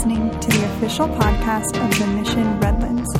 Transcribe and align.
listening 0.00 0.30
to 0.40 0.48
the 0.48 0.64
official 0.76 1.06
podcast 1.08 1.76
of 1.84 1.98
the 1.98 2.06
Mission 2.06 2.58
Redlands. 2.58 3.12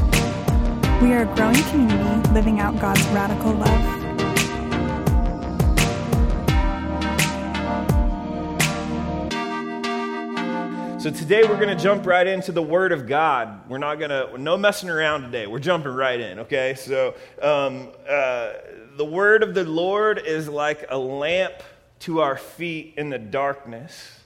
We 1.02 1.12
are 1.12 1.30
a 1.30 1.36
growing 1.36 1.62
community 1.64 2.30
living 2.30 2.58
out 2.58 2.80
God's 2.80 3.06
radical 3.08 3.52
love. 3.52 3.98
So 11.02 11.10
today 11.10 11.42
we're 11.42 11.60
going 11.60 11.68
to 11.68 11.76
jump 11.76 12.06
right 12.06 12.26
into 12.26 12.50
the 12.50 12.62
Word 12.62 12.92
of 12.92 13.06
God. 13.06 13.68
We're 13.68 13.76
not 13.76 13.98
going 13.98 14.08
to, 14.08 14.38
no 14.38 14.56
messing 14.56 14.88
around 14.88 15.20
today. 15.20 15.46
We're 15.46 15.58
jumping 15.58 15.92
right 15.92 16.18
in, 16.18 16.38
okay? 16.38 16.72
So 16.76 17.14
um, 17.42 17.90
uh, 18.08 18.52
the 18.96 19.04
Word 19.04 19.42
of 19.42 19.52
the 19.52 19.64
Lord 19.64 20.18
is 20.18 20.48
like 20.48 20.86
a 20.88 20.96
lamp 20.96 21.56
to 22.00 22.22
our 22.22 22.38
feet 22.38 22.94
in 22.96 23.10
the 23.10 23.18
darkness. 23.18 24.19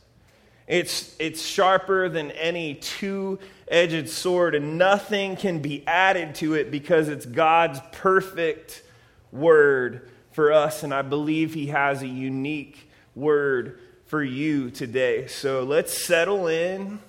It's, 0.67 1.15
it's 1.19 1.43
sharper 1.43 2.09
than 2.09 2.31
any 2.33 2.75
two 2.75 3.39
edged 3.69 4.09
sword, 4.09 4.55
and 4.55 4.79
nothing 4.79 5.37
can 5.37 5.59
be 5.61 5.87
added 5.87 6.35
to 6.37 6.55
it 6.55 6.71
because 6.71 7.09
it's 7.09 7.27
God's 7.27 7.81
perfect 7.93 8.83
word 9.31 10.11
for 10.33 10.53
us. 10.53 10.83
And 10.83 10.95
I 10.95 11.03
believe 11.03 11.53
He 11.53 11.67
has 11.67 12.03
a 12.03 12.07
unique 12.07 12.89
word 13.15 13.79
for 14.07 14.23
you 14.23 14.71
today. 14.71 15.27
So 15.27 15.65
let's 15.65 16.07
settle 16.07 16.47
in. 16.47 17.01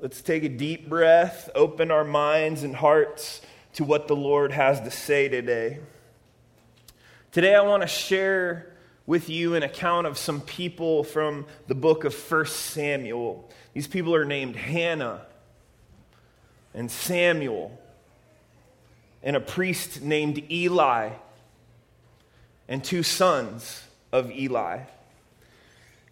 Let's 0.00 0.22
take 0.22 0.44
a 0.44 0.48
deep 0.48 0.88
breath, 0.88 1.50
open 1.54 1.90
our 1.90 2.04
minds 2.04 2.62
and 2.62 2.74
hearts 2.74 3.42
to 3.74 3.84
what 3.84 4.08
the 4.08 4.16
Lord 4.16 4.50
has 4.50 4.80
to 4.80 4.90
say 4.90 5.28
today. 5.28 5.80
Today, 7.32 7.54
I 7.54 7.60
want 7.60 7.82
to 7.82 7.86
share 7.86 8.69
with 9.10 9.28
you 9.28 9.56
an 9.56 9.64
account 9.64 10.06
of 10.06 10.16
some 10.16 10.40
people 10.40 11.02
from 11.02 11.44
the 11.66 11.74
book 11.74 12.04
of 12.04 12.14
1 12.14 12.46
Samuel. 12.46 13.50
These 13.74 13.88
people 13.88 14.14
are 14.14 14.24
named 14.24 14.54
Hannah 14.54 15.22
and 16.74 16.88
Samuel, 16.88 17.76
and 19.20 19.34
a 19.34 19.40
priest 19.40 20.00
named 20.00 20.48
Eli, 20.48 21.10
and 22.68 22.84
two 22.84 23.02
sons 23.02 23.82
of 24.12 24.30
Eli. 24.30 24.82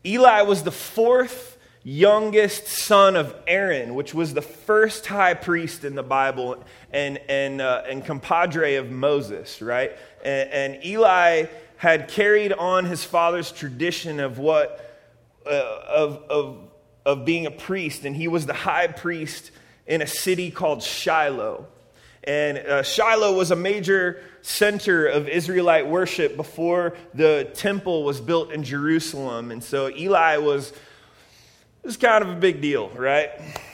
Eli 0.05 0.43
was 0.43 0.65
the 0.65 0.73
fourth 0.73 1.57
youngest 1.85 2.67
son 2.67 3.15
of 3.15 3.33
Aaron, 3.47 3.95
which 3.95 4.13
was 4.13 4.35
the 4.35 4.43
first 4.43 5.07
high 5.07 5.35
priest 5.35 5.85
in 5.85 5.95
the 5.95 6.03
Bible 6.03 6.65
and, 6.93 7.19
and, 7.29 7.61
uh, 7.61 7.85
and 7.89 8.05
compadre 8.05 8.75
of 8.75 8.91
Moses, 8.91 9.63
right? 9.63 9.93
And, 10.25 10.51
and, 10.51 10.85
Eli 10.85 11.47
had 11.79 12.09
carried 12.09 12.53
on 12.53 12.85
his 12.85 13.05
father's 13.05 13.51
tradition 13.51 14.21
of 14.21 14.39
what, 14.39 14.85
uh, 15.47 15.81
of, 15.89 16.23
of, 16.29 16.59
of 17.07 17.25
being 17.25 17.47
a 17.47 17.51
priest, 17.51 18.05
and 18.05 18.15
he 18.15 18.29
was 18.29 18.47
the 18.47 18.53
high 18.53 18.89
priest 18.89 19.53
in 19.87 20.03
a 20.03 20.07
city 20.07 20.51
called 20.51 20.83
Shiloh. 20.83 21.67
And 22.25 22.59
uh, 22.59 22.83
Shiloh 22.83 23.35
was 23.35 23.53
a 23.53 23.57
major 23.57 24.21
center 24.43 25.07
of 25.07 25.29
Israelite 25.29 25.87
worship 25.87 26.37
before 26.37 26.97
the 27.15 27.49
temple 27.55 28.03
was 28.03 28.21
built 28.21 28.51
in 28.51 28.65
Jerusalem. 28.65 29.51
And 29.53 29.63
so 29.63 29.89
Eli 29.89 30.37
was, 30.39 30.73
was 31.89 31.97
kind 31.97 32.23
of 32.23 32.29
a 32.29 32.35
big 32.35 32.61
deal, 32.61 32.91
right? 32.91 33.31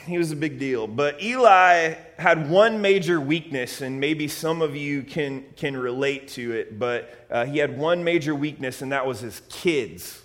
He 0.07 0.17
was 0.17 0.31
a 0.31 0.37
big 0.37 0.57
deal. 0.57 0.87
But 0.87 1.21
Eli 1.21 1.95
had 2.17 2.49
one 2.49 2.81
major 2.81 3.19
weakness, 3.19 3.81
and 3.81 3.99
maybe 3.99 4.29
some 4.29 4.61
of 4.61 4.73
you 4.73 5.03
can, 5.03 5.43
can 5.57 5.75
relate 5.75 6.29
to 6.29 6.53
it, 6.53 6.79
but 6.79 7.13
uh, 7.29 7.43
he 7.45 7.57
had 7.57 7.77
one 7.77 8.05
major 8.05 8.33
weakness, 8.33 8.81
and 8.81 8.93
that 8.93 9.05
was 9.05 9.19
his 9.19 9.41
kids. 9.49 10.21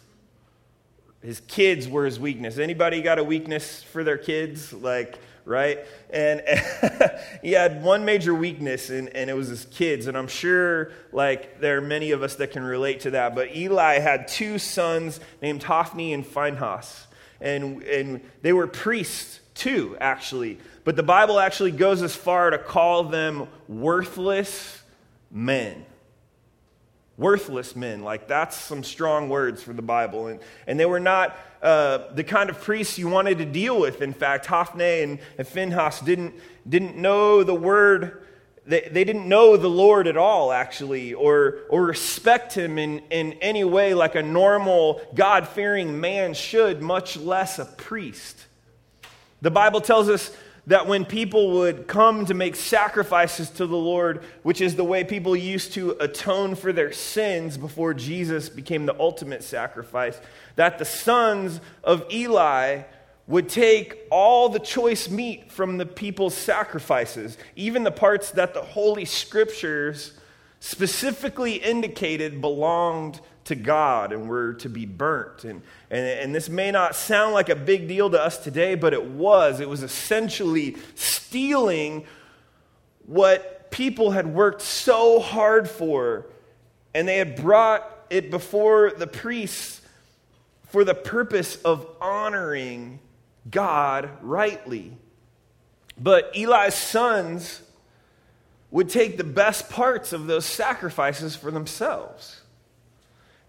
His 1.20 1.40
kids 1.40 1.88
were 1.88 2.04
his 2.04 2.20
weakness. 2.20 2.58
Anybody 2.58 3.02
got 3.02 3.18
a 3.18 3.24
weakness 3.24 3.82
for 3.82 4.04
their 4.04 4.18
kids? 4.18 4.72
Like, 4.72 5.18
right? 5.44 5.80
And, 6.10 6.42
he 7.42 7.50
had 7.50 7.82
one 7.82 8.04
major 8.04 8.36
weakness, 8.36 8.90
and, 8.90 9.08
and 9.16 9.28
it 9.28 9.34
was 9.34 9.48
his 9.48 9.64
kids. 9.64 10.06
And 10.06 10.16
I'm 10.16 10.28
sure, 10.28 10.92
like, 11.10 11.60
there 11.60 11.78
are 11.78 11.80
many 11.80 12.12
of 12.12 12.22
us 12.22 12.36
that 12.36 12.52
can 12.52 12.62
relate 12.62 13.00
to 13.00 13.10
that. 13.10 13.34
But 13.34 13.56
Eli 13.56 13.98
had 13.98 14.28
two 14.28 14.60
sons 14.60 15.18
named 15.42 15.64
Hophni 15.64 16.12
and 16.12 16.24
Phinehas. 16.24 17.08
And, 17.40 17.82
and 17.82 18.20
they 18.42 18.52
were 18.52 18.66
priests, 18.66 19.40
too, 19.54 19.96
actually. 20.00 20.58
But 20.84 20.96
the 20.96 21.02
Bible 21.02 21.38
actually 21.38 21.72
goes 21.72 22.02
as 22.02 22.14
far 22.14 22.50
to 22.50 22.58
call 22.58 23.04
them 23.04 23.48
worthless 23.68 24.82
men 25.30 25.86
worthless 27.20 27.76
men. 27.76 28.02
Like, 28.02 28.26
that's 28.26 28.56
some 28.56 28.82
strong 28.82 29.28
words 29.28 29.62
for 29.62 29.74
the 29.74 29.82
Bible. 29.82 30.28
And, 30.28 30.40
and 30.66 30.80
they 30.80 30.86
were 30.86 30.98
not 30.98 31.36
uh, 31.62 32.12
the 32.14 32.24
kind 32.24 32.48
of 32.48 32.60
priests 32.60 32.98
you 32.98 33.08
wanted 33.08 33.38
to 33.38 33.44
deal 33.44 33.78
with. 33.78 34.00
In 34.00 34.14
fact, 34.14 34.46
Hophni 34.46 35.02
and, 35.02 35.18
and 35.36 35.46
Phinehas 35.46 36.00
didn't, 36.00 36.34
didn't 36.66 36.96
know 36.96 37.44
the 37.44 37.54
word. 37.54 38.26
They, 38.66 38.88
they 38.90 39.04
didn't 39.04 39.28
know 39.28 39.56
the 39.56 39.68
Lord 39.68 40.06
at 40.06 40.16
all, 40.16 40.52
actually, 40.52 41.14
or, 41.14 41.58
or 41.70 41.84
respect 41.84 42.54
him 42.54 42.78
in, 42.78 43.00
in 43.10 43.32
any 43.34 43.64
way 43.64 43.94
like 43.94 44.14
a 44.14 44.22
normal, 44.22 45.00
God 45.14 45.48
fearing 45.48 46.00
man 46.00 46.34
should, 46.34 46.82
much 46.82 47.16
less 47.16 47.58
a 47.58 47.64
priest. 47.64 48.46
The 49.40 49.50
Bible 49.50 49.80
tells 49.80 50.08
us 50.08 50.36
that 50.66 50.86
when 50.86 51.04
people 51.04 51.52
would 51.52 51.88
come 51.88 52.26
to 52.26 52.34
make 52.34 52.54
sacrifices 52.54 53.50
to 53.50 53.66
the 53.66 53.76
Lord, 53.76 54.22
which 54.42 54.60
is 54.60 54.76
the 54.76 54.84
way 54.84 55.04
people 55.04 55.34
used 55.34 55.72
to 55.72 55.96
atone 55.98 56.54
for 56.54 56.72
their 56.72 56.92
sins 56.92 57.56
before 57.56 57.94
Jesus 57.94 58.48
became 58.48 58.86
the 58.86 58.98
ultimate 59.00 59.42
sacrifice, 59.42 60.20
that 60.56 60.78
the 60.78 60.84
sons 60.84 61.60
of 61.82 62.04
Eli 62.12 62.82
would 63.30 63.48
take 63.48 63.96
all 64.10 64.48
the 64.48 64.58
choice 64.58 65.08
meat 65.08 65.52
from 65.52 65.78
the 65.78 65.86
people's 65.86 66.34
sacrifices, 66.34 67.38
even 67.54 67.84
the 67.84 67.90
parts 67.92 68.32
that 68.32 68.54
the 68.54 68.60
Holy 68.60 69.04
Scriptures 69.04 70.18
specifically 70.58 71.54
indicated 71.54 72.40
belonged 72.40 73.20
to 73.44 73.54
God 73.54 74.12
and 74.12 74.28
were 74.28 74.54
to 74.54 74.68
be 74.68 74.84
burnt. 74.84 75.44
And, 75.44 75.62
and, 75.92 76.06
and 76.06 76.34
this 76.34 76.48
may 76.48 76.72
not 76.72 76.96
sound 76.96 77.32
like 77.32 77.48
a 77.48 77.54
big 77.54 77.86
deal 77.86 78.10
to 78.10 78.20
us 78.20 78.36
today, 78.36 78.74
but 78.74 78.92
it 78.92 79.04
was. 79.04 79.60
It 79.60 79.68
was 79.68 79.84
essentially 79.84 80.76
stealing 80.96 82.06
what 83.06 83.70
people 83.70 84.10
had 84.10 84.26
worked 84.26 84.60
so 84.60 85.20
hard 85.20 85.70
for, 85.70 86.26
and 86.96 87.06
they 87.06 87.18
had 87.18 87.36
brought 87.36 87.88
it 88.10 88.32
before 88.32 88.90
the 88.90 89.06
priests 89.06 89.82
for 90.66 90.82
the 90.82 90.94
purpose 90.94 91.54
of 91.62 91.86
honoring 92.00 92.98
God 93.48 94.10
rightly. 94.22 94.92
But 95.98 96.32
Eli's 96.34 96.74
sons 96.74 97.62
would 98.70 98.88
take 98.88 99.16
the 99.16 99.24
best 99.24 99.68
parts 99.68 100.12
of 100.12 100.26
those 100.26 100.46
sacrifices 100.46 101.36
for 101.36 101.50
themselves. 101.50 102.40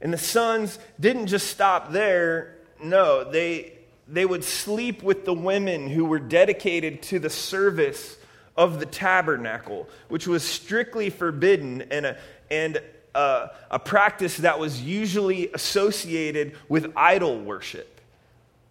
And 0.02 0.12
the 0.12 0.18
sons 0.18 0.80
didn't 1.00 1.28
just 1.28 1.48
stop 1.48 1.92
there. 1.92 2.56
No, 2.84 3.24
they, 3.24 3.74
they 4.08 4.26
would 4.26 4.44
sleep 4.44 5.04
with 5.04 5.26
the 5.26 5.34
women 5.34 5.88
who 5.88 6.06
were 6.06 6.20
dedicated 6.20 7.04
to 7.04 7.20
the 7.20 7.30
service 7.30 8.18
of 8.58 8.80
the 8.80 8.86
tabernacle, 8.86 9.88
which 10.10 10.28
was 10.28 10.44
strictly 10.44 11.10
forbidden 11.10 11.84
and 11.84 12.06
a, 12.06 12.18
and 12.50 12.82
a, 13.14 13.50
a 13.70 13.80
practice 13.80 14.38
that 14.38 14.60
was 14.60 14.82
usually 14.82 15.52
associated 15.54 16.56
with 16.68 16.92
idol 16.96 17.40
worship. 17.40 18.01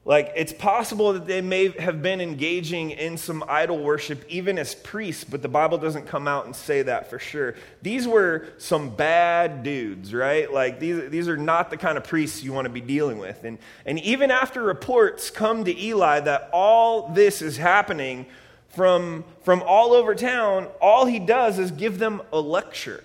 Like, 0.07 0.33
it's 0.35 0.53
possible 0.55 1.13
that 1.13 1.27
they 1.27 1.43
may 1.43 1.69
have 1.69 2.01
been 2.01 2.23
engaging 2.23 2.91
in 2.93 3.19
some 3.19 3.45
idol 3.47 3.79
worship 3.79 4.25
even 4.31 4.59
as 4.59 4.75
priests, 4.75 5.25
but 5.25 5.43
the 5.43 5.49
Bible 5.49 5.77
doesn't 5.77 6.07
come 6.07 6.27
out 6.27 6.47
and 6.47 6.57
say 6.57 6.81
that 6.83 7.11
for 7.11 7.19
sure. 7.19 7.55
These 7.83 8.09
were 8.09 8.49
some 8.57 8.97
bad 8.97 9.63
dudes, 9.63 10.15
right? 10.15 10.51
Like, 10.51 10.81
these, 10.81 11.11
these 11.11 11.29
are 11.29 11.37
not 11.37 11.69
the 11.69 11.77
kind 11.77 11.99
of 11.99 12.05
priests 12.05 12.43
you 12.43 12.55
want 12.55 12.65
to 12.65 12.73
be 12.73 12.81
dealing 12.81 13.19
with. 13.19 13.45
And, 13.45 13.59
and 13.85 13.99
even 14.01 14.31
after 14.31 14.63
reports 14.63 15.31
come 15.31 15.65
to 15.65 15.79
Eli 15.79 16.21
that 16.21 16.49
all 16.51 17.09
this 17.09 17.43
is 17.43 17.59
happening 17.59 18.25
from, 18.69 19.25
from 19.43 19.63
all 19.67 19.93
over 19.93 20.15
town, 20.15 20.69
all 20.81 21.05
he 21.05 21.19
does 21.19 21.59
is 21.59 21.71
give 21.71 21.99
them 21.99 22.23
a 22.33 22.41
lecture. 22.41 23.05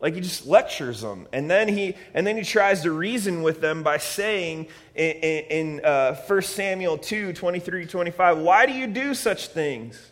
Like 0.00 0.14
he 0.14 0.20
just 0.20 0.46
lectures 0.46 1.02
them, 1.02 1.28
and 1.30 1.50
then 1.50 1.68
he 1.68 1.94
and 2.14 2.26
then 2.26 2.38
he 2.38 2.42
tries 2.42 2.82
to 2.82 2.92
reason 2.92 3.42
with 3.42 3.60
them 3.60 3.82
by 3.82 3.98
saying 3.98 4.68
in, 4.94 5.10
in, 5.12 5.84
uh, 5.84 6.14
1 6.14 6.42
Samuel 6.42 6.96
2, 6.96 7.34
23, 7.34 7.86
25, 7.86 8.38
Why 8.38 8.64
do 8.64 8.72
you 8.72 8.86
do 8.86 9.14
such 9.14 9.48
things? 9.48 10.10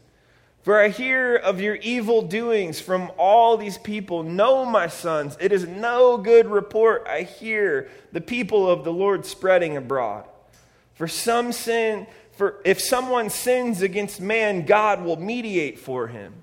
For 0.62 0.78
I 0.78 0.88
hear 0.88 1.36
of 1.36 1.62
your 1.62 1.76
evil 1.76 2.20
doings 2.20 2.78
from 2.78 3.10
all 3.16 3.56
these 3.56 3.78
people. 3.78 4.22
No, 4.22 4.66
my 4.66 4.88
sons, 4.88 5.36
it 5.40 5.52
is 5.52 5.66
no 5.66 6.18
good 6.18 6.46
report 6.46 7.06
I 7.08 7.22
hear 7.22 7.88
the 8.12 8.20
people 8.20 8.68
of 8.68 8.84
the 8.84 8.92
Lord 8.92 9.24
spreading 9.24 9.78
abroad. 9.78 10.24
For 10.92 11.08
some 11.08 11.52
sin, 11.52 12.06
for 12.32 12.60
if 12.66 12.80
someone 12.80 13.30
sins 13.30 13.80
against 13.80 14.20
man, 14.20 14.66
God 14.66 15.02
will 15.02 15.16
mediate 15.16 15.78
for 15.78 16.08
him. 16.08 16.42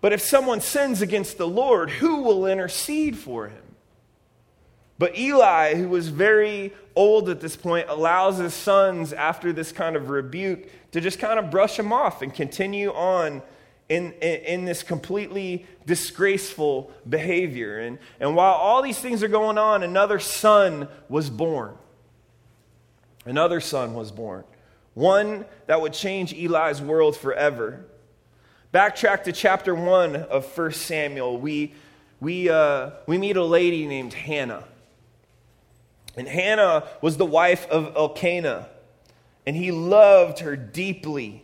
But 0.00 0.12
if 0.12 0.20
someone 0.20 0.60
sins 0.60 1.02
against 1.02 1.36
the 1.38 1.46
Lord, 1.46 1.90
who 1.90 2.22
will 2.22 2.46
intercede 2.46 3.18
for 3.18 3.48
him? 3.48 3.62
But 4.98 5.16
Eli, 5.16 5.76
who 5.76 5.88
was 5.88 6.08
very 6.08 6.74
old 6.94 7.30
at 7.30 7.40
this 7.40 7.56
point, 7.56 7.88
allows 7.88 8.38
his 8.38 8.52
sons, 8.52 9.14
after 9.14 9.52
this 9.52 9.72
kind 9.72 9.96
of 9.96 10.10
rebuke, 10.10 10.68
to 10.92 11.00
just 11.00 11.18
kind 11.18 11.38
of 11.38 11.50
brush 11.50 11.78
him 11.78 11.92
off 11.92 12.20
and 12.20 12.34
continue 12.34 12.92
on 12.92 13.40
in, 13.88 14.12
in, 14.20 14.40
in, 14.42 14.64
this 14.66 14.82
completely 14.82 15.66
disgraceful 15.86 16.92
behavior. 17.08 17.78
And, 17.78 17.98
and 18.20 18.36
while 18.36 18.52
all 18.52 18.82
these 18.82 18.98
things 18.98 19.22
are 19.22 19.28
going 19.28 19.58
on, 19.58 19.82
another 19.82 20.18
son 20.18 20.86
was 21.08 21.30
born. 21.30 21.74
Another 23.24 23.60
son 23.60 23.94
was 23.94 24.12
born. 24.12 24.44
One 24.94 25.44
that 25.66 25.80
would 25.80 25.92
change 25.92 26.32
Eli's 26.34 26.80
world 26.80 27.16
forever. 27.16 27.86
Backtrack 28.72 29.24
to 29.24 29.32
chapter 29.32 29.74
1 29.74 30.14
of 30.14 30.56
1 30.56 30.72
Samuel. 30.72 31.38
We, 31.38 31.74
we, 32.20 32.48
uh, 32.48 32.90
we 33.08 33.18
meet 33.18 33.36
a 33.36 33.44
lady 33.44 33.84
named 33.84 34.14
Hannah. 34.14 34.62
And 36.16 36.28
Hannah 36.28 36.86
was 37.02 37.16
the 37.16 37.26
wife 37.26 37.66
of 37.68 37.96
Elkanah, 37.96 38.68
and 39.44 39.56
he 39.56 39.72
loved 39.72 40.40
her 40.40 40.54
deeply. 40.54 41.42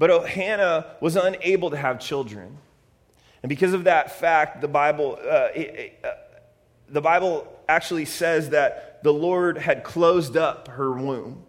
But 0.00 0.26
Hannah 0.26 0.86
was 1.00 1.14
unable 1.14 1.70
to 1.70 1.76
have 1.76 2.00
children. 2.00 2.58
And 3.44 3.48
because 3.48 3.72
of 3.72 3.84
that 3.84 4.18
fact, 4.18 4.60
the 4.60 4.66
Bible, 4.66 5.16
uh, 5.22 5.48
it, 5.54 6.00
uh, 6.02 6.08
the 6.88 7.00
Bible 7.00 7.46
actually 7.68 8.04
says 8.04 8.50
that 8.50 9.00
the 9.04 9.12
Lord 9.12 9.58
had 9.58 9.84
closed 9.84 10.36
up 10.36 10.66
her 10.66 10.90
womb. 10.90 11.44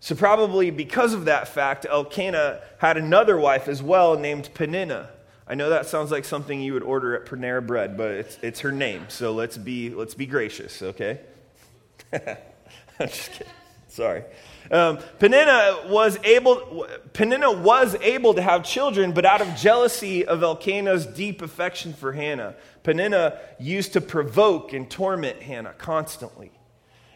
So, 0.00 0.14
probably 0.14 0.70
because 0.70 1.12
of 1.12 1.24
that 1.24 1.48
fact, 1.48 1.86
Elkanah 1.88 2.60
had 2.78 2.96
another 2.96 3.38
wife 3.38 3.66
as 3.66 3.82
well 3.82 4.16
named 4.16 4.50
Peninnah. 4.54 5.10
I 5.46 5.54
know 5.54 5.70
that 5.70 5.86
sounds 5.86 6.10
like 6.10 6.24
something 6.24 6.60
you 6.60 6.74
would 6.74 6.82
order 6.82 7.16
at 7.16 7.26
Panera 7.26 7.66
Bread, 7.66 7.96
but 7.96 8.10
it's, 8.12 8.38
it's 8.42 8.60
her 8.60 8.70
name. 8.70 9.06
So 9.08 9.32
let's 9.32 9.56
be, 9.56 9.90
let's 9.90 10.14
be 10.14 10.26
gracious, 10.26 10.82
okay? 10.82 11.20
I'm 12.12 13.08
just 13.08 13.32
kidding. 13.32 13.52
Sorry. 13.88 14.22
Um, 14.70 14.98
Peninnah 15.18 15.86
was 15.88 16.18
able 16.22 16.86
Peninnah 17.14 17.50
was 17.52 17.94
able 18.02 18.34
to 18.34 18.42
have 18.42 18.62
children, 18.62 19.12
but 19.12 19.24
out 19.24 19.40
of 19.40 19.56
jealousy 19.56 20.26
of 20.26 20.42
Elkanah's 20.42 21.06
deep 21.06 21.40
affection 21.40 21.94
for 21.94 22.12
Hannah, 22.12 22.54
Peninnah 22.82 23.38
used 23.58 23.94
to 23.94 24.02
provoke 24.02 24.74
and 24.74 24.90
torment 24.90 25.42
Hannah 25.42 25.72
constantly. 25.78 26.52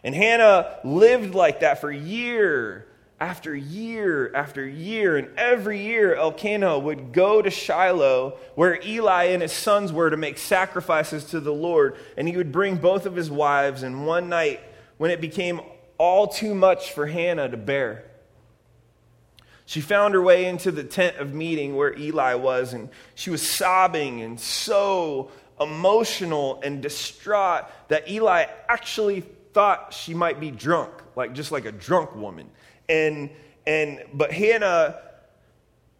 And 0.04 0.14
Hannah 0.14 0.78
lived 0.84 1.34
like 1.34 1.60
that 1.60 1.81
for 1.81 1.90
year 1.90 2.87
after 3.20 3.54
year 3.54 4.34
after 4.34 4.66
year. 4.66 5.16
And 5.16 5.28
every 5.38 5.81
year, 5.81 6.14
Elkanah 6.14 6.78
would 6.81 7.12
go 7.12 7.40
to 7.40 7.50
Shiloh, 7.50 8.37
where 8.56 8.81
Eli 8.84 9.26
and 9.26 9.43
his 9.43 9.52
sons 9.52 9.93
were, 9.93 10.10
to 10.10 10.16
make 10.16 10.38
sacrifices 10.38 11.26
to 11.26 11.38
the 11.38 11.52
Lord. 11.52 11.96
And 12.16 12.26
he 12.26 12.37
would 12.37 12.50
bring 12.50 12.76
both 12.76 13.06
of 13.06 13.14
his 13.14 13.31
wives. 13.31 13.84
And 13.84 14.06
one 14.06 14.28
night, 14.28 14.60
when 14.99 15.12
it 15.12 15.20
became 15.20 15.60
all 15.99 16.26
too 16.26 16.52
much 16.52 16.93
for 16.93 17.06
Hannah 17.06 17.49
to 17.49 17.56
bear, 17.56 18.04
she 19.66 19.81
found 19.81 20.14
her 20.14 20.22
way 20.22 20.46
into 20.46 20.72
the 20.72 20.82
tent 20.82 21.19
of 21.19 21.32
meeting 21.32 21.76
where 21.76 21.96
Eli 21.96 22.34
was, 22.34 22.72
and 22.72 22.88
she 23.14 23.31
was 23.31 23.49
sobbing 23.49 24.20
and 24.20 24.38
so 24.40 25.31
emotional 25.60 26.60
and 26.64 26.82
distraught 26.82 27.70
that 27.88 28.10
Eli 28.10 28.46
actually 28.69 29.25
thought 29.52 29.93
she 29.93 30.14
might 30.14 30.40
be 30.40 30.50
drunk, 30.50 30.93
like 31.16 31.32
just 31.32 31.52
like 31.52 31.64
a 31.64 31.72
drunk 31.72 32.14
woman. 32.14 32.50
And 32.88 33.31
and 33.66 34.02
but 34.12 34.32
Hannah 34.32 35.00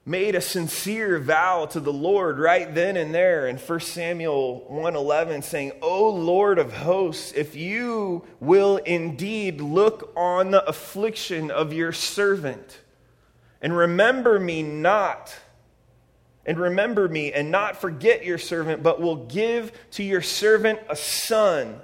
made 0.05 0.35
a 0.35 0.41
sincere 0.41 1.19
vow 1.21 1.65
to 1.67 1.79
the 1.79 1.93
Lord 1.93 2.39
right 2.39 2.75
then 2.75 2.97
and 2.97 3.15
there 3.15 3.47
in 3.47 3.57
1 3.57 3.81
Samuel 3.81 4.67
1:11 4.69 5.43
saying, 5.43 5.73
"O 5.81 6.09
Lord 6.09 6.59
of 6.59 6.73
hosts, 6.73 7.33
if 7.33 7.55
you 7.55 8.25
will 8.41 8.79
indeed 8.79 9.61
look 9.61 10.13
on 10.17 10.51
the 10.51 10.69
affliction 10.69 11.51
of 11.51 11.73
your 11.73 11.93
servant 11.93 12.81
and 13.61 13.77
remember 13.77 14.41
me 14.41 14.65
not, 14.65 15.37
and 16.45 16.59
remember 16.59 17.07
me 17.07 17.33
and 17.33 17.53
not 17.53 17.81
forget 17.81 18.25
your 18.25 18.39
servant, 18.39 18.83
but 18.83 19.01
will 19.01 19.15
give 19.15 19.71
to 19.93 20.03
your 20.03 20.23
servant 20.23 20.81
a 20.89 20.97
son." 20.97 21.81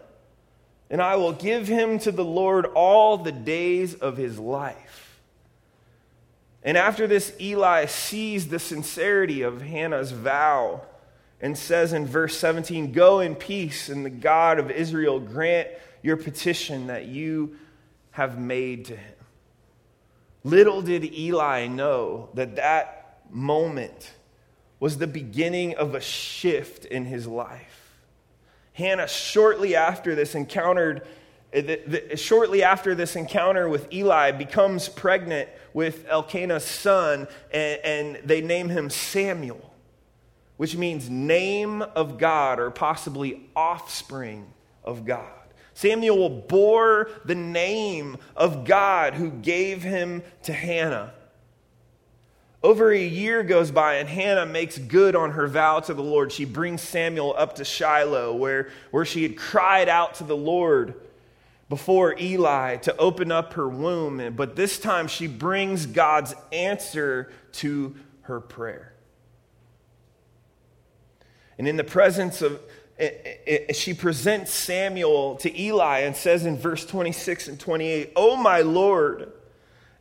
And 0.91 1.03
I 1.03 1.17
will 1.17 1.33
give 1.33 1.69
him 1.69 1.99
to 2.01 2.13
the 2.13 2.25
Lord 2.25 2.67
all 2.67 3.19
the 3.19 3.33
days 3.33 3.95
of 3.95 4.17
his 4.17 4.39
life. 4.39 5.21
And 6.63 6.77
after 6.77 7.07
this, 7.07 7.33
Eli 7.41 7.87
sees 7.87 8.49
the 8.49 8.59
sincerity 8.59 9.43
of 9.43 9.63
Hannah's 9.63 10.13
vow 10.13 10.83
and 11.41 11.57
says 11.57 11.93
in 11.93 12.07
verse 12.07 12.37
17, 12.39 12.93
Go 12.93 13.21
in 13.21 13.35
peace, 13.35 13.89
and 13.89 14.05
the 14.05 14.11
God 14.11 14.59
of 14.59 14.71
Israel 14.71 15.21
grant 15.21 15.69
your 16.03 16.17
petition 16.17 16.89
that 16.89 17.07
you 17.07 17.57
have 18.11 18.39
made 18.39 18.87
to 18.87 18.97
him. 18.97 19.15
Little 20.43 20.83
did 20.83 21.05
Eli 21.05 21.67
know 21.67 22.31
that 22.35 22.57
that 22.57 23.21
moment 23.31 24.13
was 24.81 24.99
the 24.99 25.07
beginning 25.07 25.77
of 25.77 25.95
a 25.95 26.01
shift 26.01 26.85
in 26.85 27.05
his 27.05 27.27
life. 27.27 27.78
Hannah, 28.79 29.09
shortly 29.09 29.75
after 29.75 30.15
this 30.15 30.37
encountered, 30.37 31.05
eh, 31.53 31.63
the, 31.85 32.17
shortly 32.17 32.63
after 32.63 32.95
this 32.95 33.17
encounter 33.17 33.69
with 33.69 33.93
Eli, 33.93 34.31
becomes 34.31 34.89
pregnant 34.89 35.49
with 35.75 36.07
Elkanah's 36.07 36.65
son, 36.65 37.27
and, 37.53 37.81
and 37.83 38.21
they 38.25 38.41
name 38.41 38.69
him 38.69 38.89
Samuel, 38.89 39.75
which 40.59 40.77
means 40.77 41.11
name 41.11 41.83
of 41.83 42.19
God 42.19 42.61
or 42.61 42.71
possibly 42.71 43.51
offspring 43.57 44.47
of 44.85 45.05
God. 45.05 45.27
Samuel 45.75 46.29
bore 46.29 47.11
the 47.25 47.35
name 47.35 48.17
of 48.37 48.65
God 48.65 49.15
who 49.15 49.31
gave 49.33 49.83
him 49.83 50.23
to 50.45 50.53
Hannah. 50.53 51.15
Over 52.63 52.91
a 52.91 52.99
year 52.99 53.45
goes 53.45 53.71
by, 53.71 53.95
and 53.95 54.09
Hannah 54.09 54.47
makes 54.47 54.79
good 54.79 55.15
on 55.15 55.33
her 55.33 55.47
vow 55.47 55.79
to 55.81 55.95
the 55.95 56.03
Lord. 56.03 56.33
She 56.33 56.45
brings 56.45 56.83
Samuel 56.83 57.35
up 57.39 57.57
to 57.57 57.65
Shiloh, 57.65 58.35
where, 58.35 58.71
where 58.91 59.05
she 59.05 59.23
had 59.23 59.37
cried 59.37 59.89
out 59.89 60.15
to 60.17 60.25
the 60.25 60.37
Lord 60.37 60.95
before 61.69 62.19
Eli 62.19 62.77
to 62.79 62.97
open 62.97 63.31
up 63.31 63.53
her 63.53 63.69
womb. 63.69 64.35
But 64.35 64.57
this 64.57 64.81
time 64.81 65.07
she 65.07 65.29
brings 65.29 65.87
God's 65.87 66.35
answer 66.51 67.33
to 67.53 67.95
her 68.23 68.41
prayer. 68.41 68.93
And 71.59 71.69
in 71.69 71.77
the 71.77 71.85
presence 71.85 72.43
of, 72.43 72.61
she 73.73 73.95
presents 73.95 74.53
Samuel 74.53 75.37
to 75.37 75.61
Eli 75.61 76.01
and 76.01 76.17
says 76.17 76.45
in 76.45 76.57
verse 76.57 76.85
26 76.85 77.49
and 77.49 77.61
28, 77.61 78.13
Oh, 78.17 78.35
my 78.35 78.63
Lord. 78.63 79.33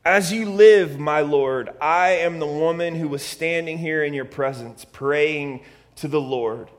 As 0.07 0.31
you 0.31 0.49
live, 0.49 0.97
my 0.97 1.19
Lord, 1.19 1.69
I 1.81 2.11
am 2.11 2.39
the 2.39 2.47
woman 2.47 2.95
who 2.95 3.09
was 3.09 3.21
standing 3.21 3.77
here 3.77 4.05
in 4.05 4.13
your 4.13 4.23
presence, 4.23 4.85
praying 4.85 5.65
to 5.97 6.07
the 6.07 6.21
Lord. 6.21 6.69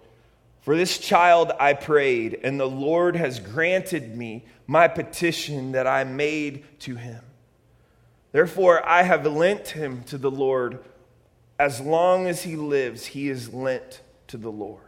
For 0.62 0.74
this 0.74 0.96
child 0.96 1.52
I 1.60 1.74
prayed, 1.74 2.40
and 2.42 2.58
the 2.58 2.64
Lord 2.64 3.16
has 3.16 3.38
granted 3.38 4.16
me 4.16 4.46
my 4.66 4.88
petition 4.88 5.72
that 5.72 5.86
I 5.86 6.04
made 6.04 6.64
to 6.80 6.94
him. 6.96 7.22
Therefore, 8.32 8.82
I 8.88 9.02
have 9.02 9.26
lent 9.26 9.68
him 9.68 10.04
to 10.04 10.16
the 10.16 10.30
Lord. 10.30 10.82
As 11.58 11.82
long 11.82 12.28
as 12.28 12.44
he 12.44 12.56
lives, 12.56 13.04
he 13.04 13.28
is 13.28 13.52
lent 13.52 14.00
to 14.28 14.38
the 14.38 14.50
Lord. 14.50 14.80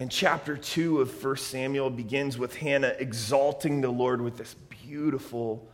And 0.00 0.10
chapter 0.10 0.56
2 0.56 1.02
of 1.02 1.24
1 1.24 1.36
Samuel 1.36 1.90
begins 1.90 2.36
with 2.36 2.56
Hannah 2.56 2.96
exalting 2.98 3.80
the 3.80 3.90
Lord 3.90 4.20
with 4.20 4.36
this 4.36 4.56
beautiful 4.68 5.70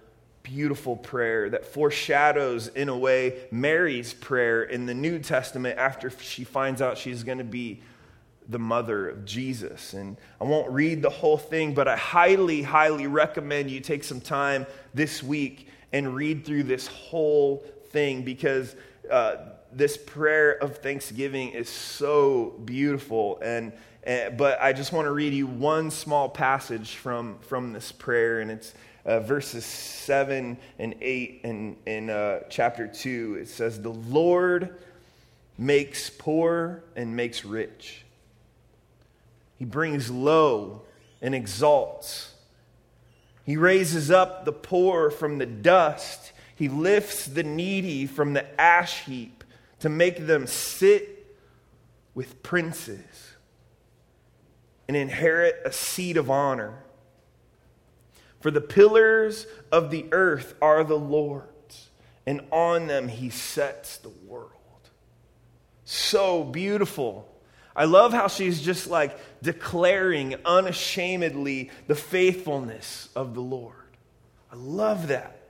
beautiful 0.47 0.97
prayer 0.97 1.51
that 1.51 1.67
foreshadows, 1.67 2.69
in 2.69 2.89
a 2.89 2.97
way, 2.97 3.35
Mary's 3.51 4.15
prayer 4.15 4.63
in 4.63 4.87
the 4.87 4.95
New 4.95 5.19
Testament 5.19 5.77
after 5.77 6.09
she 6.09 6.45
finds 6.45 6.81
out 6.81 6.97
she's 6.97 7.25
going 7.25 7.39
to 7.39 7.45
be 7.45 7.83
the 8.49 8.59
mother 8.59 9.09
of 9.09 9.25
Jesus. 9.25 9.93
And 9.93 10.17
I 10.41 10.45
won't 10.45 10.71
read 10.71 11.03
the 11.03 11.11
whole 11.11 11.37
thing, 11.37 11.75
but 11.75 11.89
I 11.89 11.97
highly, 11.97 12.63
highly 12.63 13.09
recommend 13.09 13.73
you 13.73 13.81
take 13.81 14.05
some 14.05 14.21
time 14.21 14.67
this 14.95 15.21
week 15.21 15.69
and 15.93 16.15
read 16.15 16.45
through 16.45 16.63
this 16.63 16.87
whole 16.87 17.65
thing 17.91 18.23
because 18.23 18.77
uh, 19.11 19.37
this 19.73 19.97
prayer 19.97 20.53
of 20.53 20.79
thanksgiving 20.79 21.51
is 21.51 21.69
so 21.69 22.55
beautiful. 22.65 23.41
And, 23.43 23.73
and 24.05 24.35
uh, 24.35 24.37
but 24.37 24.63
I 24.63 24.73
just 24.73 24.93
want 24.93 25.07
to 25.07 25.13
read 25.13 25.35
you 25.35 25.49
one 25.49 25.91
small 25.91 26.29
passage 26.29 26.95
from, 26.95 27.41
from 27.41 27.73
this 27.73 27.91
prayer, 27.91 28.39
and 28.39 28.51
it's 28.53 28.75
uh, 29.07 29.21
verses 29.21 29.65
7 29.65 30.59
and 30.79 30.95
8 31.01 31.41
in, 31.45 31.77
in 31.87 32.11
uh, 32.11 32.41
chapter 32.51 32.89
2. 32.89 33.39
It 33.41 33.49
says, 33.49 33.81
The 33.81 33.91
Lord 33.91 34.77
makes 35.57 36.11
poor 36.11 36.83
and 36.97 37.17
makes 37.17 37.45
rich, 37.45 38.05
He 39.59 39.65
brings 39.65 40.11
low 40.11 40.83
and 41.23 41.35
exalts. 41.35 42.33
He 43.45 43.57
raises 43.57 44.11
up 44.11 44.45
the 44.45 44.53
poor 44.53 45.09
from 45.09 45.39
the 45.39 45.47
dust. 45.47 46.33
He 46.57 46.69
lifts 46.69 47.27
the 47.27 47.45
needy 47.45 48.07
from 48.07 48.33
the 48.33 48.61
ash 48.61 49.05
heap 49.05 49.45
to 49.79 49.89
make 49.89 50.27
them 50.27 50.49
sit 50.49 51.37
with 52.15 52.43
princes. 52.43 52.99
and 54.89 54.97
inherit 54.97 55.61
a 55.65 55.73
seat 55.73 56.17
of 56.17 56.31
honor. 56.31 56.75
For 58.47 58.53
the 58.53 58.61
pillars 58.61 59.45
of 59.73 59.91
the 59.91 60.07
earth 60.13 60.55
are 60.63 60.85
the 60.85 60.97
Lord's, 60.97 61.89
and 62.27 62.43
on 62.53 62.87
them 62.87 63.09
he 63.09 63.29
sets 63.29 63.97
the 63.97 64.13
world. 64.25 64.53
So 65.85 66.45
beautiful. 66.45 67.27
I 67.75 67.87
love 67.87 68.13
how 68.13 68.29
she's 68.29 68.63
just 68.63 68.87
like 68.87 69.19
declaring 69.43 70.37
unashamedly 70.45 71.73
the 71.89 71.97
faithfulness 71.97 73.09
of 73.17 73.35
the 73.35 73.41
Lord. 73.41 73.97
I 74.53 74.55
love 74.55 75.09
that. 75.09 75.41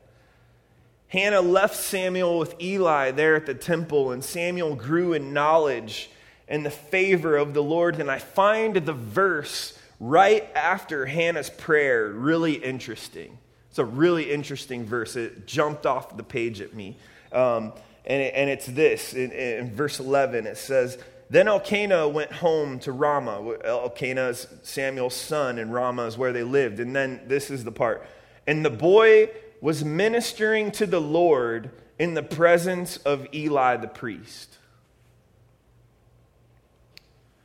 Hannah 1.08 1.42
left 1.42 1.76
Samuel 1.76 2.38
with 2.38 2.58
Eli 2.62 3.10
there 3.10 3.36
at 3.36 3.44
the 3.44 3.52
temple, 3.52 4.10
and 4.10 4.24
Samuel 4.24 4.74
grew 4.74 5.12
in 5.12 5.34
knowledge 5.34 6.08
and 6.48 6.64
the 6.64 6.70
favor 6.70 7.36
of 7.36 7.52
the 7.52 7.62
Lord. 7.62 8.00
And 8.00 8.10
I 8.10 8.20
find 8.20 8.74
the 8.74 8.94
verse 8.94 9.75
right 10.00 10.48
after 10.54 11.06
Hannah's 11.06 11.50
prayer 11.50 12.08
really 12.08 12.54
interesting. 12.54 13.38
It's 13.70 13.78
a 13.78 13.84
really 13.84 14.30
interesting 14.30 14.84
verse. 14.84 15.16
It 15.16 15.46
jumped 15.46 15.86
off 15.86 16.16
the 16.16 16.22
page 16.22 16.60
at 16.60 16.74
me. 16.74 16.96
Um, 17.32 17.72
and, 18.04 18.22
it, 18.22 18.34
and, 18.34 18.48
it's 18.48 18.66
this 18.66 19.14
in, 19.14 19.32
in 19.32 19.74
verse 19.74 19.98
11 19.98 20.46
it 20.46 20.56
says, 20.56 20.96
then 21.28 21.48
Elkanah 21.48 22.08
went 22.08 22.32
home 22.32 22.78
to 22.80 22.92
Ramah. 22.92 23.58
Elkanah 23.64 24.28
is 24.28 24.46
Samuel's 24.62 25.14
son, 25.14 25.58
and 25.58 25.72
Ramah 25.72 26.06
is 26.06 26.16
where 26.16 26.32
they 26.32 26.44
lived. 26.44 26.78
And 26.78 26.94
then 26.94 27.20
this 27.26 27.50
is 27.50 27.64
the 27.64 27.72
part. 27.72 28.06
And 28.46 28.64
the 28.64 28.70
boy 28.70 29.30
was 29.60 29.84
ministering 29.84 30.70
to 30.72 30.86
the 30.86 31.00
Lord 31.00 31.70
in 31.98 32.14
the 32.14 32.22
presence 32.22 32.98
of 32.98 33.26
Eli 33.34 33.76
the 33.76 33.88
priest. 33.88 34.56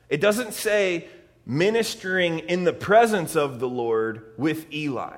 It 0.09 0.21
doesn't 0.21 0.53
say 0.53 1.07
ministering 1.45 2.39
in 2.39 2.63
the 2.63 2.73
presence 2.73 3.35
of 3.35 3.59
the 3.59 3.69
Lord 3.69 4.33
with 4.37 4.71
Eli. 4.73 5.17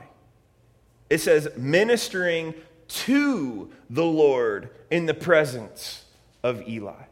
It 1.10 1.20
says 1.20 1.48
ministering 1.58 2.54
to 2.88 3.72
the 3.90 4.06
Lord 4.06 4.70
in 4.90 5.06
the 5.06 5.14
presence 5.14 6.06
of 6.44 6.68
Eli. 6.68 7.04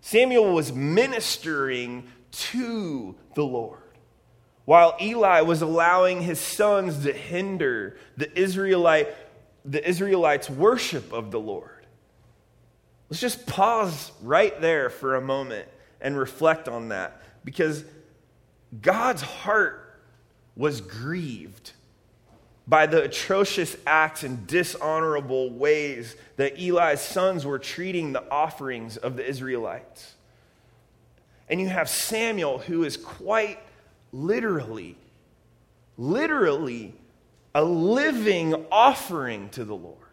Samuel 0.00 0.52
was 0.52 0.72
ministering 0.72 2.08
to 2.30 3.16
the 3.34 3.44
Lord 3.44 3.80
while 4.66 4.96
Eli 5.00 5.40
was 5.40 5.62
allowing 5.62 6.20
his 6.20 6.38
sons 6.38 7.04
to 7.04 7.12
hinder 7.12 7.96
the 8.16 8.38
Israelite 8.38 9.08
the 9.64 9.86
Israelites 9.88 10.48
worship 10.48 11.12
of 11.12 11.32
the 11.32 11.40
Lord. 11.40 11.86
Let's 13.08 13.20
just 13.20 13.46
pause 13.46 14.12
right 14.22 14.58
there 14.60 14.90
for 14.90 15.16
a 15.16 15.20
moment 15.20 15.68
and 16.00 16.16
reflect 16.16 16.68
on 16.68 16.88
that 16.90 17.20
because 17.44 17.84
God's 18.80 19.22
heart 19.22 20.00
was 20.56 20.80
grieved 20.80 21.72
by 22.66 22.86
the 22.86 23.02
atrocious 23.02 23.76
acts 23.86 24.24
and 24.24 24.46
dishonorable 24.46 25.50
ways 25.50 26.16
that 26.36 26.58
Eli's 26.58 27.00
sons 27.00 27.46
were 27.46 27.58
treating 27.58 28.12
the 28.12 28.28
offerings 28.30 28.96
of 28.96 29.16
the 29.16 29.24
Israelites. 29.24 30.14
And 31.48 31.60
you 31.60 31.68
have 31.68 31.88
Samuel, 31.88 32.58
who 32.58 32.82
is 32.82 32.96
quite 32.96 33.60
literally, 34.12 34.96
literally 35.96 36.92
a 37.54 37.62
living 37.62 38.66
offering 38.72 39.48
to 39.50 39.64
the 39.64 39.76
Lord. 39.76 40.05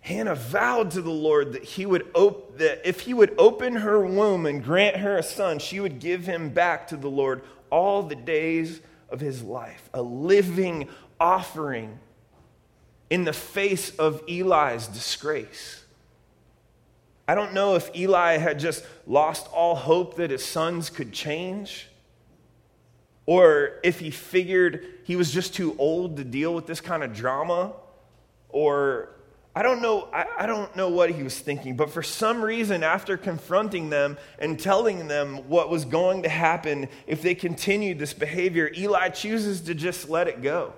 Hannah 0.00 0.34
vowed 0.34 0.92
to 0.92 1.02
the 1.02 1.10
Lord 1.10 1.52
that 1.52 1.62
he 1.62 1.84
would 1.84 2.06
op- 2.14 2.58
that 2.58 2.88
if 2.88 3.00
he 3.00 3.14
would 3.14 3.34
open 3.38 3.76
her 3.76 4.04
womb 4.04 4.46
and 4.46 4.64
grant 4.64 4.96
her 4.96 5.18
a 5.18 5.22
son, 5.22 5.58
she 5.58 5.78
would 5.78 6.00
give 6.00 6.26
him 6.26 6.50
back 6.50 6.88
to 6.88 6.96
the 6.96 7.10
Lord 7.10 7.42
all 7.70 8.02
the 8.02 8.16
days 8.16 8.80
of 9.10 9.20
his 9.20 9.42
life, 9.42 9.90
a 9.92 10.02
living 10.02 10.88
offering 11.18 11.98
in 13.10 13.24
the 13.24 13.32
face 13.32 13.90
of 13.96 14.22
Eli's 14.28 14.86
disgrace. 14.86 15.84
I 17.28 17.34
don't 17.34 17.52
know 17.52 17.76
if 17.76 17.94
Eli 17.94 18.38
had 18.38 18.58
just 18.58 18.84
lost 19.06 19.48
all 19.52 19.74
hope 19.76 20.16
that 20.16 20.30
his 20.30 20.44
sons 20.44 20.90
could 20.90 21.12
change, 21.12 21.88
or 23.26 23.78
if 23.84 24.00
he 24.00 24.10
figured 24.10 24.84
he 25.04 25.14
was 25.14 25.30
just 25.30 25.54
too 25.54 25.76
old 25.78 26.16
to 26.16 26.24
deal 26.24 26.54
with 26.54 26.66
this 26.66 26.80
kind 26.80 27.04
of 27.04 27.12
drama, 27.12 27.72
or 28.48 29.10
I 29.54 29.62
don't 29.62 29.82
know. 29.82 30.08
I, 30.12 30.26
I, 30.38 30.46
don't 30.46 30.74
know 30.76 30.88
what 30.88 31.10
he 31.10 31.24
was 31.24 31.38
thinking, 31.38 31.76
but 31.76 31.90
for 31.90 32.04
some 32.04 32.42
reason, 32.42 32.84
after 32.84 33.16
confronting 33.16 33.90
them 33.90 34.16
and 34.38 34.58
telling 34.58 35.08
them 35.08 35.48
what 35.48 35.68
was 35.68 35.84
going 35.84 36.22
to 36.22 36.28
happen 36.28 36.88
if 37.08 37.20
they 37.20 37.34
continued 37.34 37.98
this 37.98 38.14
behavior, 38.14 38.70
Eli 38.76 39.08
chooses 39.08 39.62
to 39.62 39.74
just 39.74 40.08
let 40.08 40.28
it 40.28 40.40
go 40.40 40.74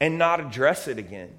and 0.00 0.16
not 0.16 0.38
address 0.38 0.86
it 0.86 0.98
again, 0.98 1.30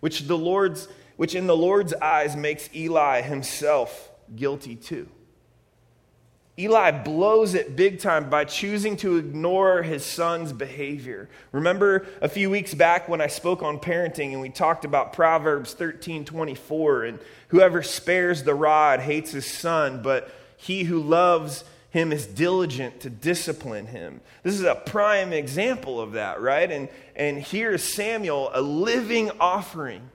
which 0.00 0.22
the 0.28 0.38
Lord's 0.38 0.88
which 1.16 1.34
in 1.34 1.46
the 1.46 1.56
Lord's 1.56 1.92
eyes 1.94 2.34
makes 2.34 2.70
Eli 2.74 3.20
himself 3.20 4.10
guilty 4.34 4.74
too. 4.74 5.08
Eli 6.58 6.90
blows 6.90 7.54
it 7.54 7.76
big 7.76 7.98
time 7.98 8.28
by 8.28 8.44
choosing 8.44 8.96
to 8.98 9.16
ignore 9.16 9.82
his 9.82 10.04
son's 10.04 10.52
behavior. 10.52 11.30
Remember 11.50 12.06
a 12.20 12.28
few 12.28 12.50
weeks 12.50 12.74
back 12.74 13.08
when 13.08 13.22
I 13.22 13.28
spoke 13.28 13.62
on 13.62 13.78
parenting 13.78 14.32
and 14.32 14.40
we 14.40 14.50
talked 14.50 14.84
about 14.84 15.14
Proverbs 15.14 15.72
13 15.72 16.26
24 16.26 17.04
and 17.04 17.18
whoever 17.48 17.82
spares 17.82 18.42
the 18.42 18.54
rod 18.54 19.00
hates 19.00 19.30
his 19.30 19.46
son, 19.46 20.02
but 20.02 20.30
he 20.58 20.84
who 20.84 21.00
loves 21.00 21.64
him 21.88 22.12
is 22.12 22.26
diligent 22.26 23.00
to 23.00 23.10
discipline 23.10 23.86
him. 23.86 24.20
This 24.42 24.54
is 24.54 24.62
a 24.62 24.74
prime 24.74 25.32
example 25.32 26.00
of 26.00 26.12
that, 26.12 26.40
right? 26.40 26.70
And, 26.70 26.90
and 27.16 27.38
here's 27.38 27.82
Samuel, 27.82 28.50
a 28.52 28.60
living 28.60 29.30
offering 29.40 30.10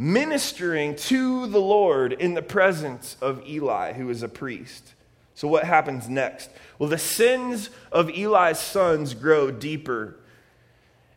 ministering 0.00 0.94
to 0.94 1.48
the 1.48 1.60
Lord 1.60 2.12
in 2.12 2.34
the 2.34 2.42
presence 2.42 3.16
of 3.20 3.44
Eli, 3.46 3.94
who 3.94 4.08
is 4.10 4.22
a 4.22 4.28
priest. 4.28 4.94
So, 5.38 5.46
what 5.46 5.62
happens 5.62 6.08
next? 6.08 6.50
Well, 6.80 6.88
the 6.88 6.98
sins 6.98 7.70
of 7.92 8.10
Eli's 8.10 8.58
sons 8.58 9.14
grow 9.14 9.52
deeper. 9.52 10.16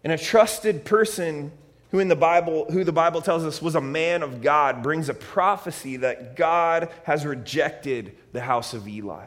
And 0.04 0.14
a 0.14 0.18
trusted 0.18 0.86
person 0.86 1.52
who 1.90 1.98
in 1.98 2.08
the 2.08 2.16
Bible, 2.16 2.68
who 2.70 2.84
the 2.84 2.92
Bible 2.92 3.24
tells 3.24 3.44
us 3.44 3.64
was 3.64 3.74
a 3.74 3.82
man 3.82 4.22
of 4.22 4.44
God, 4.44 4.84
brings 4.84 5.10
a 5.10 5.16
prophecy 5.16 5.98
that 5.98 6.36
God 6.36 6.90
has 7.04 7.26
rejected 7.26 8.16
the 8.32 8.42
house 8.42 8.76
of 8.76 8.88
Eli. 8.88 9.26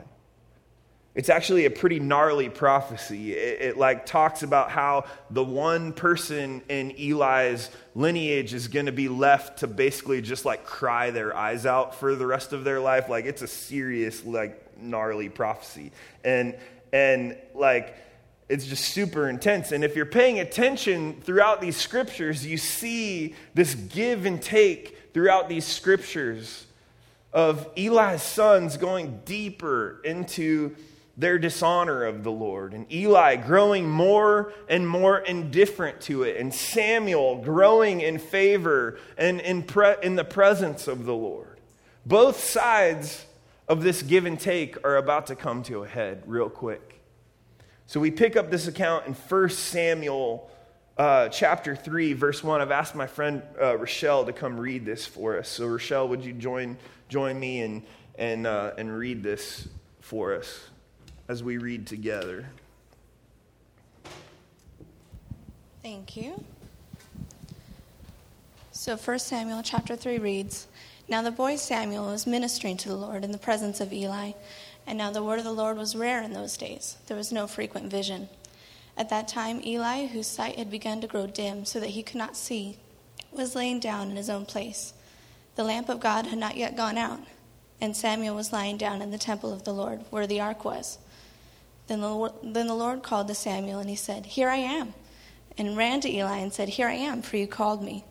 It's 1.17 1.29
actually 1.29 1.65
a 1.65 1.71
pretty 1.71 1.99
gnarly 1.99 2.49
prophecy. 2.49 3.33
It, 3.33 3.63
it, 3.63 3.77
like 3.77 4.07
talks 4.07 4.45
about 4.45 4.71
how 4.71 5.07
the 5.29 5.43
one 5.43 5.93
person 5.93 6.63
in 6.69 6.93
Eli's 6.93 7.69
lineage 7.97 8.55
is 8.55 8.69
going 8.69 8.87
to 8.87 8.93
be 8.93 9.09
left 9.09 9.59
to 9.59 9.67
basically 9.67 10.23
just 10.23 10.45
like 10.45 10.65
cry 10.65 11.11
their 11.11 11.37
eyes 11.37 11.67
out 11.67 11.97
for 11.97 12.15
the 12.15 12.27
rest 12.27 12.53
of 12.53 12.63
their 12.63 12.79
life. 12.79 13.09
Like 13.09 13.25
it's 13.25 13.43
a 13.43 13.49
serious 13.49 14.25
gnarly 14.79 15.29
prophecy. 15.29 15.93
And 16.25 16.57
and 16.93 17.37
like 17.55 17.97
it's 18.49 18.67
just 18.67 18.85
super 18.85 19.29
intense. 19.29 19.73
And 19.73 19.83
if 19.83 19.97
you're 19.97 20.07
paying 20.07 20.41
attention 20.41 21.21
throughout 21.23 21.61
these 21.61 21.77
scriptures, 21.77 22.47
you 22.47 22.59
see 22.59 23.35
this 23.55 23.75
give 23.75 24.27
and 24.27 24.41
take 24.41 24.99
throughout 25.15 25.49
these 25.49 25.65
scriptures 25.65 26.67
of 27.33 27.69
Eli's 27.77 28.23
sons 28.23 28.77
going 28.77 29.23
deeper 29.25 30.01
into 30.05 30.77
their 31.17 31.39
dishonor 31.39 32.05
of 32.05 32.25
the 32.25 32.31
Lord, 32.31 32.75
and 32.75 32.93
Eli 32.93 33.37
growing 33.37 33.89
more 33.89 34.53
and 34.69 34.89
more 34.89 35.19
indifferent 35.19 36.01
to 36.03 36.25
it, 36.25 36.37
and 36.39 36.53
Samuel 36.53 37.37
growing 37.37 38.01
in 38.01 38.19
favor 38.19 38.99
and 39.17 39.41
in, 39.41 39.63
pre- 39.63 39.95
in 40.03 40.17
the 40.17 40.25
presence 40.25 40.89
of 40.89 41.05
the 41.05 41.15
Lord. 41.15 41.61
Both 42.05 42.43
sides 42.43 43.25
of 43.69 43.83
this 43.83 44.03
give 44.03 44.27
and 44.27 44.39
take 44.39 44.85
are 44.85 44.97
about 44.97 45.27
to 45.29 45.37
come 45.37 45.63
to 45.65 45.83
a 45.83 45.89
head 45.89 46.23
real 46.27 46.51
quick. 46.51 47.01
So 47.87 48.01
we 48.01 48.11
pick 48.11 48.37
up 48.37 48.51
this 48.51 48.67
account 48.67 49.07
in 49.07 49.15
1 49.15 49.49
Samuel 49.51 50.51
uh, 50.97 51.29
chapter 51.29 51.75
3, 51.75 52.13
verse 52.13 52.43
1. 52.43 52.61
I've 52.61 52.71
asked 52.71 52.95
my 52.95 53.07
friend 53.07 53.43
uh, 53.61 53.77
Rochelle 53.77 54.25
to 54.25 54.33
come 54.33 54.59
read 54.59 54.85
this 54.85 55.07
for 55.07 55.39
us. 55.39 55.49
So, 55.49 55.67
Rochelle, 55.67 56.09
would 56.09 56.25
you 56.25 56.33
join, 56.33 56.77
join 57.09 57.39
me 57.39 57.61
and, 57.61 57.83
and, 58.17 58.47
uh, 58.47 58.73
and 58.79 58.97
read 58.97 59.23
this 59.23 59.69
for 60.01 60.35
us? 60.35 60.69
as 61.29 61.43
we 61.43 61.59
read 61.59 61.87
together. 61.87 62.47
Thank 65.83 66.17
you. 66.17 66.43
So 68.73 68.97
1 68.97 69.19
Samuel 69.19 69.63
chapter 69.63 69.97
3 69.97 70.19
reads 70.19 70.67
Now 71.07 71.21
the 71.21 71.31
boy 71.31 71.57
Samuel 71.57 72.07
was 72.07 72.27
ministering 72.27 72.79
to 72.79 72.89
the 72.89 72.97
Lord 72.97 73.25
in 73.25 73.33
the 73.33 73.39
presence 73.39 73.81
of 73.81 73.93
Eli, 73.93 74.33
and 74.87 74.97
now 74.97 75.11
the 75.11 75.23
word 75.23 75.39
of 75.39 75.45
the 75.45 75.53
Lord 75.53 75.77
was 75.77 75.95
rare 75.95 76.23
in 76.23 76.33
those 76.33 76.57
days. 76.57 76.97
There 77.07 77.17
was 77.17 77.31
no 77.31 77.47
frequent 77.47 77.91
vision. 77.91 78.29
At 78.97 79.11
that 79.11 79.29
time, 79.29 79.61
Eli, 79.65 80.07
whose 80.07 80.27
sight 80.27 80.57
had 80.57 80.71
begun 80.71 81.01
to 81.03 81.07
grow 81.07 81.27
dim 81.27 81.67
so 81.67 81.79
that 81.81 81.91
he 81.91 82.03
could 82.03 82.17
not 82.17 82.37
see, 82.37 82.79
was 83.33 83.55
laying 83.55 83.81
down 83.81 84.11
in 84.11 84.17
his 84.17 84.31
own 84.31 84.47
place. 84.47 84.95
The 85.57 85.65
lamp 85.65 85.89
of 85.89 86.01
God 86.01 86.27
had 86.27 86.39
not 86.39 86.57
yet 86.57 86.77
gone 86.77 86.97
out, 86.97 87.21
and 87.81 87.95
Samuel 87.95 88.35
was 88.35 88.53
lying 88.53 88.79
down 88.79 89.03
in 89.03 89.11
the 89.11 89.19
temple 89.19 89.53
of 89.53 89.65
the 89.65 89.75
Lord, 89.75 90.05
where 90.11 90.27
the 90.27 90.41
ark 90.41 90.65
was. 90.65 90.99
Then 91.87 92.01
the, 92.01 92.33
then 92.43 92.67
the 92.67 92.75
Lord 92.75 93.03
called 93.03 93.29
to 93.29 93.35
Samuel, 93.35 93.81
and 93.81 93.91
he 93.91 93.97
said, 93.97 94.25
Here 94.25 94.49
I 94.49 94.57
am. 94.57 94.95
And 95.59 95.77
ran 95.77 96.01
to 96.01 96.11
Eli 96.11 96.39
and 96.39 96.53
said, 96.53 96.71
Here 96.71 96.89
I 96.89 96.95
am, 96.95 97.21
for 97.21 97.37
you 97.37 97.47
called 97.47 97.83
me. 97.83 98.05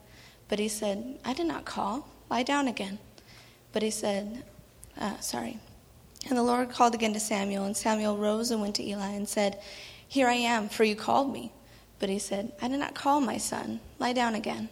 But 0.48 0.60
he 0.60 0.68
said, 0.68 1.20
I 1.26 1.34
did 1.34 1.48
not 1.48 1.66
call. 1.66 2.08
Lie 2.34 2.42
down 2.42 2.68
again. 2.68 2.98
But 3.74 3.84
he 3.84 3.92
said, 3.92 4.44
uh, 5.00 5.20
Sorry. 5.20 5.60
And 6.28 6.36
the 6.36 6.42
Lord 6.42 6.72
called 6.72 6.96
again 6.96 7.14
to 7.14 7.20
Samuel, 7.20 7.64
and 7.66 7.78
Samuel 7.78 8.18
rose 8.18 8.50
and 8.50 8.60
went 8.60 8.74
to 8.78 8.84
Eli 8.84 9.10
and 9.10 9.30
said, 9.30 9.62
Here 10.08 10.28
I 10.28 10.34
am, 10.34 10.68
for 10.68 10.84
you 10.84 10.96
called 10.96 11.32
me. 11.32 11.52
But 12.00 12.10
he 12.10 12.18
said, 12.18 12.52
I 12.60 12.70
did 12.70 12.80
not 12.80 12.96
call 12.96 13.22
my 13.22 13.38
son. 13.38 13.82
Lie 14.00 14.14
down 14.14 14.34
again. 14.34 14.70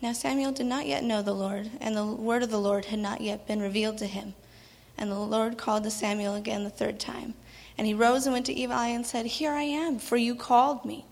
Now 0.00 0.14
Samuel 0.14 0.50
did 0.50 0.64
not 0.64 0.86
yet 0.86 1.04
know 1.04 1.20
the 1.20 1.34
Lord, 1.34 1.70
and 1.78 1.94
the 1.94 2.06
word 2.06 2.42
of 2.42 2.50
the 2.50 2.58
Lord 2.58 2.86
had 2.86 3.00
not 3.00 3.20
yet 3.20 3.46
been 3.46 3.60
revealed 3.60 3.98
to 3.98 4.06
him. 4.06 4.32
And 4.96 5.10
the 5.10 5.18
Lord 5.18 5.58
called 5.58 5.84
to 5.84 5.90
Samuel 5.90 6.36
again 6.36 6.64
the 6.64 6.70
third 6.70 6.98
time. 6.98 7.34
And 7.76 7.86
he 7.86 7.92
rose 7.92 8.24
and 8.24 8.32
went 8.32 8.46
to 8.46 8.58
Eli 8.58 8.86
and 8.86 9.04
said, 9.04 9.26
Here 9.26 9.52
I 9.52 9.64
am, 9.64 9.98
for 9.98 10.16
you 10.16 10.34
called 10.34 10.86
me. 10.86 11.04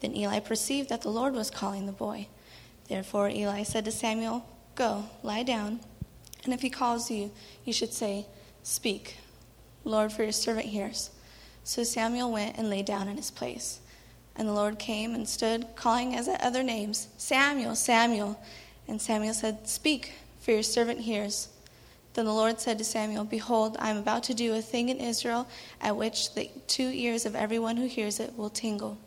Then 0.00 0.16
Eli 0.16 0.40
perceived 0.40 0.88
that 0.88 1.02
the 1.02 1.10
Lord 1.10 1.34
was 1.34 1.48
calling 1.48 1.86
the 1.86 1.92
boy. 1.92 2.26
Therefore 2.88 3.28
Eli 3.28 3.62
said 3.62 3.84
to 3.84 3.92
Samuel, 3.92 4.44
Go, 4.74 5.04
lie 5.22 5.42
down, 5.42 5.80
and 6.44 6.52
if 6.52 6.62
he 6.62 6.70
calls 6.70 7.10
you, 7.10 7.30
you 7.64 7.72
should 7.72 7.92
say, 7.92 8.26
Speak, 8.62 9.16
Lord, 9.84 10.12
for 10.12 10.22
your 10.22 10.32
servant 10.32 10.66
hears. 10.66 11.10
So 11.64 11.84
Samuel 11.84 12.32
went 12.32 12.56
and 12.58 12.70
lay 12.70 12.82
down 12.82 13.08
in 13.08 13.16
his 13.16 13.30
place. 13.30 13.80
And 14.34 14.48
the 14.48 14.52
Lord 14.52 14.78
came 14.78 15.14
and 15.14 15.28
stood, 15.28 15.66
calling 15.76 16.14
as 16.14 16.26
at 16.26 16.42
other 16.42 16.62
names, 16.62 17.08
Samuel, 17.18 17.74
Samuel. 17.74 18.40
And 18.88 19.00
Samuel 19.00 19.34
said, 19.34 19.68
Speak, 19.68 20.12
for 20.40 20.52
your 20.52 20.62
servant 20.62 21.00
hears. 21.00 21.48
Then 22.14 22.24
the 22.24 22.32
Lord 22.32 22.60
said 22.60 22.78
to 22.78 22.84
Samuel, 22.84 23.24
Behold, 23.24 23.76
I 23.78 23.90
am 23.90 23.96
about 23.96 24.22
to 24.24 24.34
do 24.34 24.54
a 24.54 24.62
thing 24.62 24.88
in 24.88 24.98
Israel 24.98 25.46
at 25.80 25.96
which 25.96 26.34
the 26.34 26.50
two 26.66 26.90
ears 26.92 27.24
of 27.24 27.34
everyone 27.34 27.76
who 27.76 27.86
hears 27.86 28.20
it 28.20 28.36
will 28.36 28.50
tingle. 28.50 28.98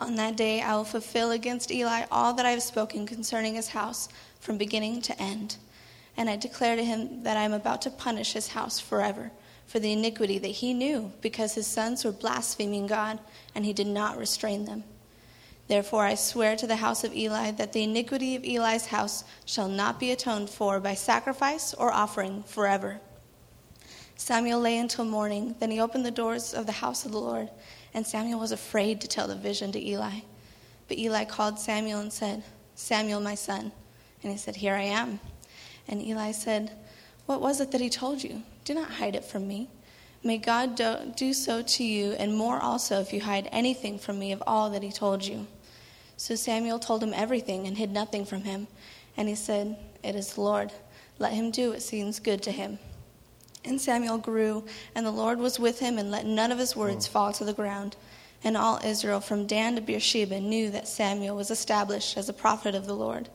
On 0.00 0.16
that 0.16 0.36
day 0.36 0.62
I 0.62 0.74
will 0.74 0.84
fulfill 0.84 1.30
against 1.30 1.70
Eli 1.70 2.06
all 2.10 2.32
that 2.32 2.46
I 2.46 2.50
have 2.50 2.62
spoken 2.62 3.06
concerning 3.06 3.54
his 3.54 3.68
house 3.68 4.08
from 4.40 4.56
beginning 4.56 5.02
to 5.02 5.22
end. 5.22 5.56
And 6.16 6.30
I 6.30 6.36
declare 6.36 6.74
to 6.74 6.84
him 6.84 7.22
that 7.22 7.36
I 7.36 7.42
am 7.42 7.52
about 7.52 7.82
to 7.82 7.90
punish 7.90 8.32
his 8.32 8.48
house 8.48 8.80
forever 8.80 9.30
for 9.66 9.78
the 9.78 9.92
iniquity 9.92 10.38
that 10.38 10.48
he 10.48 10.74
knew, 10.74 11.12
because 11.20 11.54
his 11.54 11.66
sons 11.66 12.04
were 12.04 12.10
blaspheming 12.10 12.88
God, 12.88 13.20
and 13.54 13.64
he 13.64 13.72
did 13.72 13.86
not 13.86 14.18
restrain 14.18 14.64
them. 14.64 14.82
Therefore, 15.68 16.04
I 16.04 16.16
swear 16.16 16.56
to 16.56 16.66
the 16.66 16.76
house 16.76 17.04
of 17.04 17.14
Eli 17.14 17.52
that 17.52 17.72
the 17.72 17.84
iniquity 17.84 18.34
of 18.34 18.42
Eli's 18.42 18.86
house 18.86 19.22
shall 19.44 19.68
not 19.68 20.00
be 20.00 20.10
atoned 20.10 20.50
for 20.50 20.80
by 20.80 20.94
sacrifice 20.94 21.72
or 21.74 21.92
offering 21.92 22.42
forever. 22.42 23.00
Samuel 24.20 24.60
lay 24.60 24.76
until 24.76 25.06
morning. 25.06 25.54
Then 25.60 25.70
he 25.70 25.80
opened 25.80 26.04
the 26.04 26.10
doors 26.10 26.52
of 26.52 26.66
the 26.66 26.72
house 26.72 27.06
of 27.06 27.12
the 27.12 27.18
Lord, 27.18 27.48
and 27.94 28.06
Samuel 28.06 28.38
was 28.38 28.52
afraid 28.52 29.00
to 29.00 29.08
tell 29.08 29.26
the 29.26 29.34
vision 29.34 29.72
to 29.72 29.82
Eli. 29.82 30.20
But 30.88 30.98
Eli 30.98 31.24
called 31.24 31.58
Samuel 31.58 32.00
and 32.00 32.12
said, 32.12 32.42
Samuel, 32.74 33.20
my 33.20 33.34
son. 33.34 33.72
And 34.22 34.30
he 34.30 34.36
said, 34.36 34.56
Here 34.56 34.74
I 34.74 34.82
am. 34.82 35.20
And 35.88 36.02
Eli 36.02 36.32
said, 36.32 36.70
What 37.24 37.40
was 37.40 37.62
it 37.62 37.72
that 37.72 37.80
he 37.80 37.88
told 37.88 38.22
you? 38.22 38.42
Do 38.66 38.74
not 38.74 38.90
hide 38.90 39.16
it 39.16 39.24
from 39.24 39.48
me. 39.48 39.70
May 40.22 40.36
God 40.36 40.74
do, 40.74 41.14
do 41.16 41.32
so 41.32 41.62
to 41.62 41.82
you, 41.82 42.12
and 42.12 42.36
more 42.36 42.60
also 42.60 43.00
if 43.00 43.14
you 43.14 43.22
hide 43.22 43.48
anything 43.50 43.98
from 43.98 44.18
me 44.18 44.32
of 44.32 44.42
all 44.46 44.68
that 44.68 44.82
he 44.82 44.92
told 44.92 45.24
you. 45.24 45.46
So 46.18 46.34
Samuel 46.34 46.78
told 46.78 47.02
him 47.02 47.14
everything 47.14 47.66
and 47.66 47.78
hid 47.78 47.90
nothing 47.90 48.26
from 48.26 48.42
him. 48.42 48.66
And 49.16 49.30
he 49.30 49.34
said, 49.34 49.78
It 50.04 50.14
is 50.14 50.34
the 50.34 50.42
Lord. 50.42 50.74
Let 51.18 51.32
him 51.32 51.50
do 51.50 51.70
what 51.70 51.80
seems 51.80 52.20
good 52.20 52.42
to 52.42 52.52
him. 52.52 52.78
And 53.64 53.80
Samuel 53.80 54.18
grew, 54.18 54.64
and 54.94 55.04
the 55.04 55.10
Lord 55.10 55.38
was 55.38 55.58
with 55.58 55.80
him, 55.80 55.98
and 55.98 56.10
let 56.10 56.24
none 56.24 56.50
of 56.50 56.58
his 56.58 56.74
words 56.74 57.06
mm. 57.06 57.12
fall 57.12 57.32
to 57.34 57.44
the 57.44 57.52
ground. 57.52 57.96
And 58.42 58.56
all 58.56 58.80
Israel 58.82 59.20
from 59.20 59.46
Dan 59.46 59.74
to 59.74 59.82
Beersheba 59.82 60.40
knew 60.40 60.70
that 60.70 60.88
Samuel 60.88 61.36
was 61.36 61.50
established 61.50 62.16
as 62.16 62.28
a 62.28 62.32
prophet 62.32 62.74
of 62.74 62.86
the 62.86 62.96
Lord. 62.96 63.28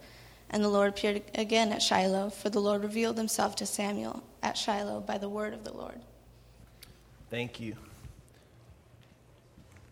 And 0.50 0.64
the 0.64 0.70
Lord 0.70 0.90
appeared 0.90 1.22
again 1.36 1.72
at 1.72 1.82
Shiloh, 1.82 2.30
for 2.30 2.50
the 2.50 2.60
Lord 2.60 2.84
revealed 2.84 3.18
himself 3.18 3.56
to 3.58 3.66
Samuel 3.66 4.24
at 4.42 4.58
Shiloh 4.58 5.02
by 5.02 5.18
the 5.18 5.30
word 5.30 5.54
of 5.54 5.64
the 5.64 5.74
Lord. 5.74 6.00
Thank 7.30 7.60
you. 7.60 7.76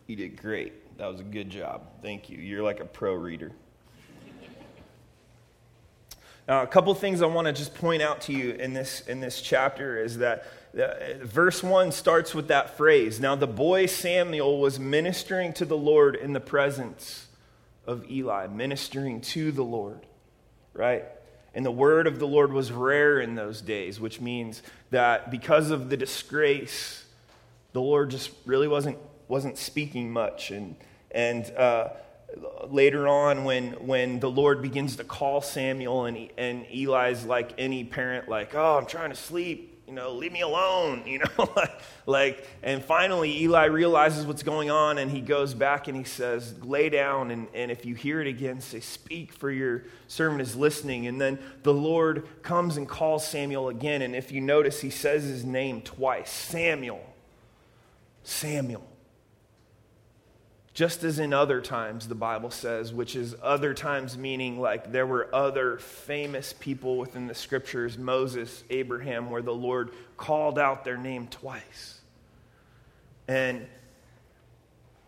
You 0.07 0.15
did 0.15 0.41
great. 0.41 0.97
That 0.97 1.07
was 1.07 1.19
a 1.19 1.23
good 1.23 1.49
job. 1.49 1.81
Thank 2.01 2.29
you. 2.29 2.37
You're 2.37 2.63
like 2.63 2.79
a 2.79 2.85
pro 2.85 3.13
reader. 3.13 3.51
Now, 6.47 6.61
a 6.61 6.67
couple 6.67 6.93
things 6.93 7.21
I 7.21 7.25
want 7.25 7.47
to 7.47 7.53
just 7.53 7.73
point 7.73 8.01
out 8.01 8.21
to 8.21 8.33
you 8.33 8.51
in 8.51 8.73
this, 8.73 9.01
in 9.01 9.21
this 9.21 9.41
chapter 9.41 10.01
is 10.01 10.17
that 10.17 10.45
uh, 10.77 11.23
verse 11.23 11.63
1 11.63 11.91
starts 11.91 12.35
with 12.35 12.49
that 12.49 12.75
phrase. 12.75 13.19
Now, 13.19 13.35
the 13.35 13.47
boy 13.47 13.85
Samuel 13.85 14.59
was 14.59 14.79
ministering 14.79 15.53
to 15.53 15.65
the 15.65 15.77
Lord 15.77 16.15
in 16.15 16.33
the 16.33 16.39
presence 16.39 17.27
of 17.85 18.09
Eli, 18.09 18.47
ministering 18.47 19.21
to 19.21 19.51
the 19.51 19.63
Lord 19.63 20.05
right? 20.73 21.05
And 21.53 21.65
the 21.65 21.71
word 21.71 22.07
of 22.07 22.19
the 22.19 22.27
Lord 22.27 22.51
was 22.51 22.71
rare 22.71 23.19
in 23.19 23.35
those 23.35 23.61
days, 23.61 23.99
which 23.99 24.19
means 24.19 24.63
that 24.89 25.29
because 25.29 25.69
of 25.69 25.89
the 25.89 25.97
disgrace, 25.97 27.05
the 27.73 27.81
Lord 27.81 28.09
just 28.09 28.31
really 28.45 28.67
wasn't, 28.67 28.97
wasn't 29.27 29.57
speaking 29.57 30.11
much. 30.11 30.51
And, 30.51 30.75
and 31.11 31.45
uh, 31.55 31.89
later 32.67 33.07
on, 33.07 33.43
when, 33.43 33.71
when 33.73 34.19
the 34.19 34.29
Lord 34.29 34.61
begins 34.61 34.95
to 34.97 35.03
call 35.03 35.41
Samuel, 35.41 36.05
and, 36.05 36.29
and 36.37 36.65
Eli's 36.71 37.25
like 37.25 37.53
any 37.57 37.83
parent, 37.83 38.27
like, 38.27 38.55
oh, 38.55 38.77
I'm 38.77 38.85
trying 38.85 39.09
to 39.09 39.15
sleep, 39.15 39.83
you 39.87 39.93
know, 39.93 40.13
leave 40.13 40.31
me 40.31 40.41
alone, 40.41 41.03
you 41.07 41.19
know, 41.19 41.53
like, 42.05 42.47
and 42.63 42.83
finally 42.83 43.41
Eli 43.43 43.65
realizes 43.65 44.25
what's 44.25 44.43
going 44.43 44.71
on 44.71 44.97
and 44.97 45.11
he 45.11 45.21
goes 45.21 45.53
back 45.53 45.87
and 45.87 45.97
he 45.97 46.03
says, 46.03 46.53
lay 46.63 46.89
down. 46.89 47.31
And, 47.31 47.47
and 47.53 47.69
if 47.69 47.85
you 47.85 47.95
hear 47.95 48.21
it 48.21 48.27
again, 48.27 48.61
say, 48.61 48.79
speak 48.79 49.33
for 49.33 49.51
your 49.51 49.83
servant 50.07 50.41
is 50.41 50.55
listening. 50.55 51.07
And 51.07 51.19
then 51.19 51.39
the 51.63 51.73
Lord 51.73 52.27
comes 52.41 52.77
and 52.77 52.87
calls 52.87 53.27
Samuel 53.27 53.69
again. 53.69 54.01
And 54.01 54.15
if 54.15 54.31
you 54.31 54.41
notice, 54.41 54.81
he 54.81 54.89
says 54.89 55.23
his 55.23 55.43
name 55.43 55.81
twice 55.81 56.31
Samuel. 56.31 57.13
Samuel 58.23 58.92
just 60.73 61.03
as 61.03 61.19
in 61.19 61.33
other 61.33 61.61
times, 61.61 62.07
the 62.07 62.15
Bible 62.15 62.49
says, 62.49 62.91
which 62.91 63.15
is 63.15 63.35
other 63.43 63.75
times 63.75 64.17
meaning 64.17 64.59
like 64.59 64.91
there 64.91 65.05
were 65.05 65.29
other 65.33 65.77
famous 65.77 66.53
people 66.53 66.97
within 66.97 67.27
the 67.27 67.35
scriptures, 67.35 67.97
Moses, 67.97 68.63
Abraham, 68.71 69.29
where 69.29 69.43
the 69.43 69.53
Lord 69.53 69.91
called 70.17 70.57
out 70.57 70.83
their 70.83 70.97
name 70.97 71.27
twice. 71.27 71.99
And, 73.27 73.67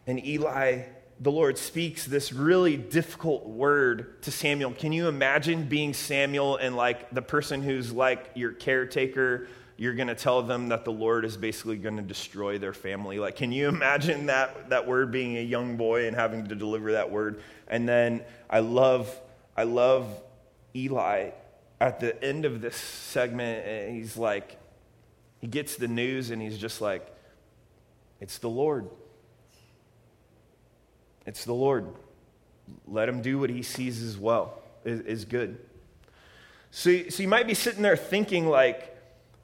and 0.06 0.24
Eli, 0.24 0.84
the 1.20 1.32
Lord 1.32 1.58
speaks 1.58 2.06
this 2.06 2.32
really 2.32 2.78
difficult 2.78 3.48
word 3.48 4.22
to 4.22 4.32
Samuel. 4.32 4.72
Can 4.72 4.92
you 4.92 5.08
imagine 5.08 5.64
being 5.64 5.94
Samuel 5.96 6.58
and 6.58 6.76
like 6.76 7.10
the 7.10 7.24
person 7.24 7.64
who's 7.64 7.92
like 7.92 8.30
your 8.36 8.52
caretaker? 8.52 9.48
You're 9.78 9.94
going 9.94 10.08
to 10.08 10.16
tell 10.16 10.42
them 10.42 10.70
that 10.70 10.86
the 10.86 10.92
Lord 10.92 11.26
is 11.26 11.36
basically 11.36 11.78
going 11.78 11.98
to 11.98 12.04
destroy 12.04 12.58
their 12.58 12.74
family. 12.74 13.20
Like, 13.20 13.36
can 13.36 13.52
you 13.52 13.68
imagine 13.68 14.28
that, 14.28 14.70
that 14.70 14.88
word 14.88 15.12
being 15.12 15.38
a 15.38 15.42
young 15.42 15.76
boy 15.76 16.08
and 16.08 16.16
having 16.16 16.48
to 16.48 16.56
deliver 16.56 16.94
that 16.94 17.12
word? 17.12 17.42
And 17.68 17.88
then 17.88 18.24
I 18.50 18.60
love, 18.60 19.14
I 19.58 19.64
love 19.64 20.08
Eli 20.74 21.32
at 21.82 22.00
the 22.00 22.24
end 22.24 22.46
of 22.46 22.62
this 22.62 22.78
segment. 22.78 23.68
And 23.68 23.96
he's 23.96 24.16
like, 24.16 24.58
he 25.40 25.48
gets 25.48 25.76
the 25.76 25.90
news 25.90 26.30
and 26.30 26.42
he's 26.42 26.58
just 26.58 26.80
like, 26.80 27.06
it's 28.22 28.38
the 28.38 28.50
Lord. 28.50 28.90
It's 31.26 31.44
the 31.44 31.54
Lord. 31.54 31.88
Let 32.88 33.10
him 33.10 33.22
do 33.22 33.40
what 33.40 33.50
he 33.50 33.62
sees 33.62 34.02
as 34.02 34.18
well, 34.18 34.62
is, 34.86 35.02
is 35.02 35.26
good. 35.26 35.60
So, 36.72 37.10
so 37.10 37.22
you 37.22 37.28
might 37.28 37.46
be 37.46 37.54
sitting 37.54 37.82
there 37.82 37.98
thinking, 37.98 38.48
like, 38.48 38.95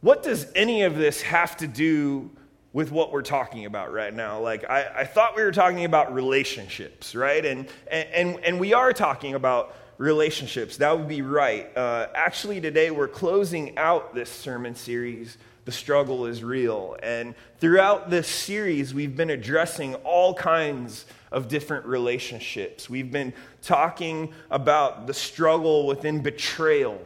what 0.01 0.23
does 0.23 0.51
any 0.55 0.81
of 0.81 0.95
this 0.95 1.21
have 1.21 1.55
to 1.57 1.67
do 1.67 2.29
with 2.73 2.91
what 2.91 3.11
we're 3.11 3.21
talking 3.21 3.65
about 3.65 3.93
right 3.93 4.13
now? 4.13 4.39
Like, 4.39 4.67
I, 4.69 4.91
I 4.97 5.05
thought 5.05 5.35
we 5.35 5.43
were 5.43 5.51
talking 5.51 5.85
about 5.85 6.13
relationships, 6.13 7.15
right? 7.15 7.45
And, 7.45 7.67
and, 7.89 8.39
and 8.43 8.59
we 8.59 8.73
are 8.73 8.93
talking 8.93 9.35
about 9.35 9.75
relationships. 9.97 10.77
That 10.77 10.97
would 10.97 11.07
be 11.07 11.21
right. 11.21 11.75
Uh, 11.77 12.07
actually, 12.15 12.59
today 12.59 12.89
we're 12.89 13.07
closing 13.07 13.77
out 13.77 14.15
this 14.15 14.29
sermon 14.29 14.73
series. 14.73 15.37
The 15.65 15.71
struggle 15.71 16.25
is 16.25 16.43
real. 16.43 16.97
And 17.03 17.35
throughout 17.59 18.09
this 18.09 18.27
series, 18.27 18.95
we've 18.95 19.15
been 19.15 19.29
addressing 19.29 19.93
all 19.95 20.33
kinds 20.33 21.05
of 21.31 21.47
different 21.47 21.85
relationships. 21.85 22.89
We've 22.89 23.11
been 23.11 23.33
talking 23.61 24.33
about 24.49 25.05
the 25.05 25.13
struggle 25.13 25.85
within 25.85 26.21
betrayal 26.21 26.99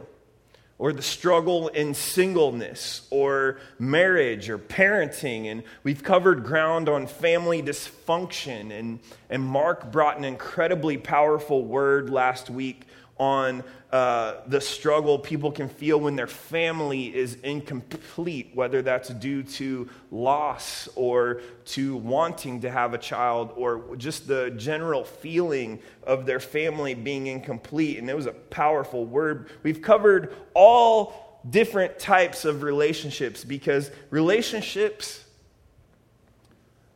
or 0.78 0.92
the 0.92 1.02
struggle 1.02 1.68
in 1.68 1.94
singleness 1.94 3.06
or 3.10 3.58
marriage 3.78 4.50
or 4.50 4.58
parenting. 4.58 5.46
And 5.46 5.62
we've 5.82 6.02
covered 6.02 6.44
ground 6.44 6.88
on 6.88 7.06
family 7.06 7.62
dysfunction. 7.62 8.78
And, 8.78 9.00
and 9.30 9.42
Mark 9.42 9.90
brought 9.90 10.18
an 10.18 10.24
incredibly 10.24 10.98
powerful 10.98 11.64
word 11.64 12.10
last 12.10 12.50
week 12.50 12.82
on 13.18 13.64
uh, 13.92 14.34
the 14.46 14.60
struggle 14.60 15.18
people 15.18 15.50
can 15.50 15.68
feel 15.68 15.98
when 15.98 16.16
their 16.16 16.26
family 16.26 17.14
is 17.14 17.36
incomplete, 17.42 18.50
whether 18.54 18.82
that's 18.82 19.08
due 19.08 19.42
to 19.42 19.88
loss 20.10 20.88
or 20.96 21.40
to 21.64 21.96
wanting 21.96 22.60
to 22.60 22.70
have 22.70 22.92
a 22.92 22.98
child 22.98 23.52
or 23.56 23.96
just 23.96 24.26
the 24.26 24.50
general 24.56 25.04
feeling 25.04 25.78
of 26.02 26.26
their 26.26 26.40
family 26.40 26.94
being 26.94 27.26
incomplete. 27.28 27.98
And 27.98 28.10
it 28.10 28.16
was 28.16 28.26
a 28.26 28.32
powerful 28.32 29.06
word. 29.06 29.50
We've 29.62 29.80
covered 29.80 30.34
all 30.52 31.40
different 31.48 31.98
types 31.98 32.44
of 32.44 32.62
relationships 32.62 33.44
because 33.44 33.90
relationships, 34.10 35.24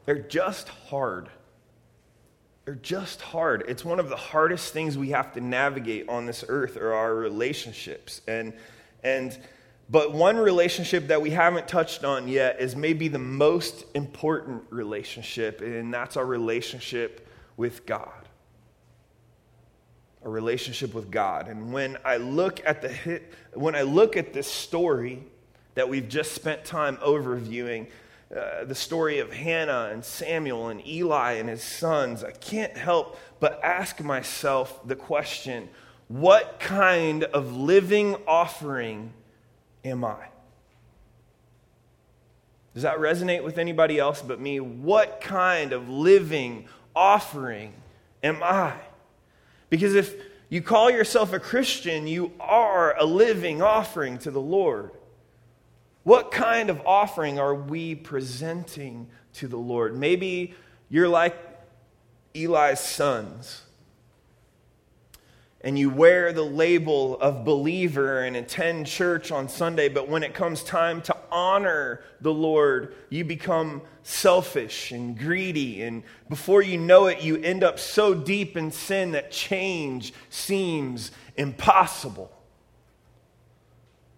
they're 0.05 0.19
just 0.19 0.69
hard. 0.69 1.29
They're 2.65 2.75
just 2.75 3.21
hard. 3.21 3.65
It's 3.69 3.85
one 3.85 3.99
of 3.99 4.09
the 4.09 4.17
hardest 4.17 4.73
things 4.73 4.97
we 4.97 5.11
have 5.11 5.33
to 5.35 5.41
navigate 5.41 6.09
on 6.09 6.27
this 6.27 6.45
earth 6.49 6.77
are 6.77 6.93
our 6.93 7.15
relationships. 7.15 8.21
And 8.29 8.53
and 9.03 9.37
but 9.91 10.13
one 10.13 10.37
relationship 10.37 11.09
that 11.09 11.21
we 11.21 11.31
haven't 11.31 11.67
touched 11.67 12.05
on 12.05 12.29
yet 12.29 12.61
is 12.61 12.77
maybe 12.77 13.09
the 13.09 13.19
most 13.19 13.85
important 13.95 14.63
relationship, 14.71 15.61
and 15.63 15.93
that's 15.93 16.17
our 16.17 16.25
relationship 16.25 17.27
with 17.57 17.87
God. 17.87 18.29
A 20.23 20.29
relationship 20.29 20.95
with 20.95 21.11
God. 21.11 21.49
And 21.49 21.73
when 21.73 21.99
I 22.05 22.19
look 22.19 22.61
at 22.65 22.83
the 22.83 22.89
hit, 22.89 23.33
when 23.55 23.75
I 23.75 23.83
look 23.83 24.17
at 24.17 24.33
this 24.33 24.47
story 24.47 25.25
that 25.75 25.89
we've 25.89 26.09
just 26.09 26.33
spent 26.33 26.65
time 26.65 26.97
overviewing, 26.99 27.89
uh, 28.35 28.65
the 28.65 28.75
story 28.75 29.19
of 29.19 29.33
Hannah 29.33 29.91
and 29.93 30.05
Samuel 30.05 30.69
and 30.69 30.87
Eli 30.87 31.33
and 31.33 31.49
his 31.49 31.63
sons, 31.63 32.23
I 32.23 32.31
can't 32.31 32.77
help 32.77 33.19
but 33.41 33.61
ask 33.65 34.01
myself 34.01 34.87
the 34.87 34.97
question 34.97 35.69
what 36.07 36.59
kind 36.59 37.25
of 37.25 37.57
living 37.57 38.17
offering 38.27 39.13
am 39.85 40.05
I? 40.05 40.27
Does 42.75 42.83
that 42.83 42.99
resonate 42.99 43.45
with 43.45 43.59
anybody 43.59 43.99
else 43.99 44.23
but 44.23 44.41
me? 44.41 44.61
What 44.61 45.21
kind 45.21 45.73
of 45.73 45.89
living 45.89 46.67
offering 46.95 47.73
am 48.23 48.43
I? 48.43 48.75
Because 49.71 49.95
if 49.95 50.15
you 50.49 50.63
call 50.63 50.91
yourself 50.91 51.33
a 51.33 51.39
Christian, 51.39 52.07
you 52.07 52.33
are 52.41 52.97
a 52.99 53.05
living 53.05 53.63
offering 53.63 54.19
to 54.19 54.31
the 54.31 54.41
Lord. 54.41 54.91
What 56.11 56.33
kind 56.33 56.71
of 56.71 56.83
offering 56.87 57.39
are 57.39 57.55
we 57.55 57.95
presenting 57.95 59.07
to 59.35 59.47
the 59.47 59.57
Lord? 59.57 59.97
Maybe 59.97 60.55
you're 60.89 61.07
like 61.07 61.39
Eli's 62.35 62.81
sons 62.81 63.63
and 65.61 65.79
you 65.79 65.89
wear 65.89 66.33
the 66.33 66.43
label 66.43 67.17
of 67.21 67.45
believer 67.45 68.23
and 68.25 68.35
attend 68.35 68.89
church 68.89 69.31
on 69.31 69.49
Sunday, 69.49 69.89
but 69.89 70.09
when 70.09 70.25
it 70.25 70.35
comes 70.35 70.65
time 70.65 71.01
to 71.03 71.17
honor 71.31 72.03
the 72.21 72.35
Lord, 72.35 72.93
you 73.09 73.25
become 73.25 73.81
selfish 74.03 74.91
and 74.91 75.17
greedy. 75.17 75.81
And 75.83 76.03
before 76.29 76.61
you 76.61 76.77
know 76.77 77.07
it, 77.07 77.23
you 77.23 77.37
end 77.37 77.63
up 77.63 77.79
so 77.79 78.15
deep 78.15 78.57
in 78.57 78.73
sin 78.73 79.13
that 79.13 79.31
change 79.31 80.13
seems 80.29 81.13
impossible. 81.37 82.33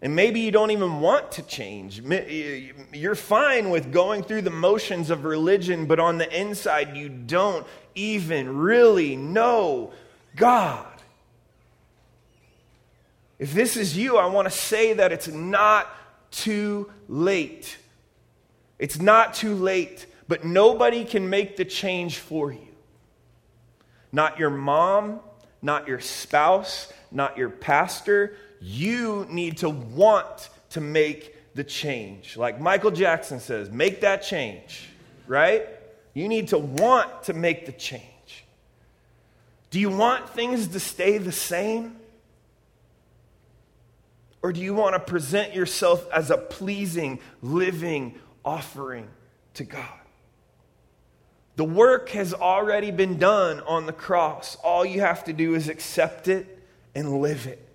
And 0.03 0.17
maybe 0.17 0.41
you 0.41 0.51
don't 0.51 0.73
even 0.73 1.01
want 1.01 1.31
to 1.33 1.43
change. 1.43 2.03
You're 2.93 3.15
fine 3.15 3.71
with 3.71 3.93
going 3.93 4.25
through 4.25 4.43
the 4.43 4.51
motions 4.51 5.11
of 5.11 5.25
religion, 5.25 5.87
but 5.87 6.01
on 6.01 6.19
the 6.19 6.29
inside, 6.41 6.97
you 6.97 7.09
don't 7.09 7.65
even 7.95 8.59
really 8.59 9.15
know 9.15 9.93
God. 10.35 10.87
If 13.39 13.55
this 13.55 13.77
is 13.77 13.97
you, 13.97 14.17
I 14.17 14.27
want 14.27 14.47
to 14.47 14.51
say 14.51 14.93
that 14.95 15.13
it's 15.13 15.29
not 15.29 15.89
too 16.33 16.91
late. 17.09 17.79
It's 18.81 18.99
not 19.01 19.35
too 19.35 19.55
late, 19.55 20.07
but 20.27 20.45
nobody 20.45 21.05
can 21.05 21.31
make 21.31 21.57
the 21.57 21.65
change 21.65 22.19
for 22.19 22.53
you. 22.53 22.75
Not 24.11 24.39
your 24.41 24.51
mom, 24.51 25.21
not 25.61 25.87
your 25.87 26.01
spouse, 26.01 26.93
not 27.13 27.37
your 27.37 27.51
pastor, 27.51 28.37
you 28.63 29.27
need 29.29 29.59
to 29.59 29.69
want 29.69 30.49
to 30.71 30.81
make 30.81 31.55
the 31.55 31.65
change. 31.65 32.37
Like 32.37 32.61
Michael 32.61 32.93
Jackson 32.93 33.41
says, 33.41 33.71
make 33.71 34.03
that 34.03 34.23
change, 34.23 34.89
right? 35.27 35.67
You 36.15 36.29
need 36.29 36.49
to 36.49 36.59
want 36.59 37.25
to 37.25 37.33
make 37.33 37.67
the 37.67 37.73
change. 37.73 38.05
Do 39.71 39.81
you 39.81 39.91
want 39.91 40.29
things 40.29 40.69
to 40.69 40.81
stay 40.81 41.19
the 41.19 41.33
same? 41.33 41.97
Or 44.43 44.53
do 44.53 44.61
you 44.61 44.75
want 44.75 44.95
to 44.95 45.01
present 45.01 45.55
yourself 45.55 46.07
as 46.13 46.31
a 46.31 46.39
pleasing, 46.39 47.19
living 47.41 48.15
offering 48.45 49.09
to 49.55 49.65
God? 49.65 49.89
The 51.57 51.65
work 51.65 52.11
has 52.11 52.33
already 52.33 52.91
been 52.93 53.19
done 53.19 53.61
on 53.61 53.87
the 53.87 53.93
cross. 53.93 54.57
All 54.63 54.85
you 54.85 55.01
have 55.01 55.25
to 55.25 55.33
do 55.33 55.55
is 55.55 55.69
accept 55.69 56.29
it 56.29 56.59
and 56.95 57.21
live 57.21 57.47
it. 57.47 57.67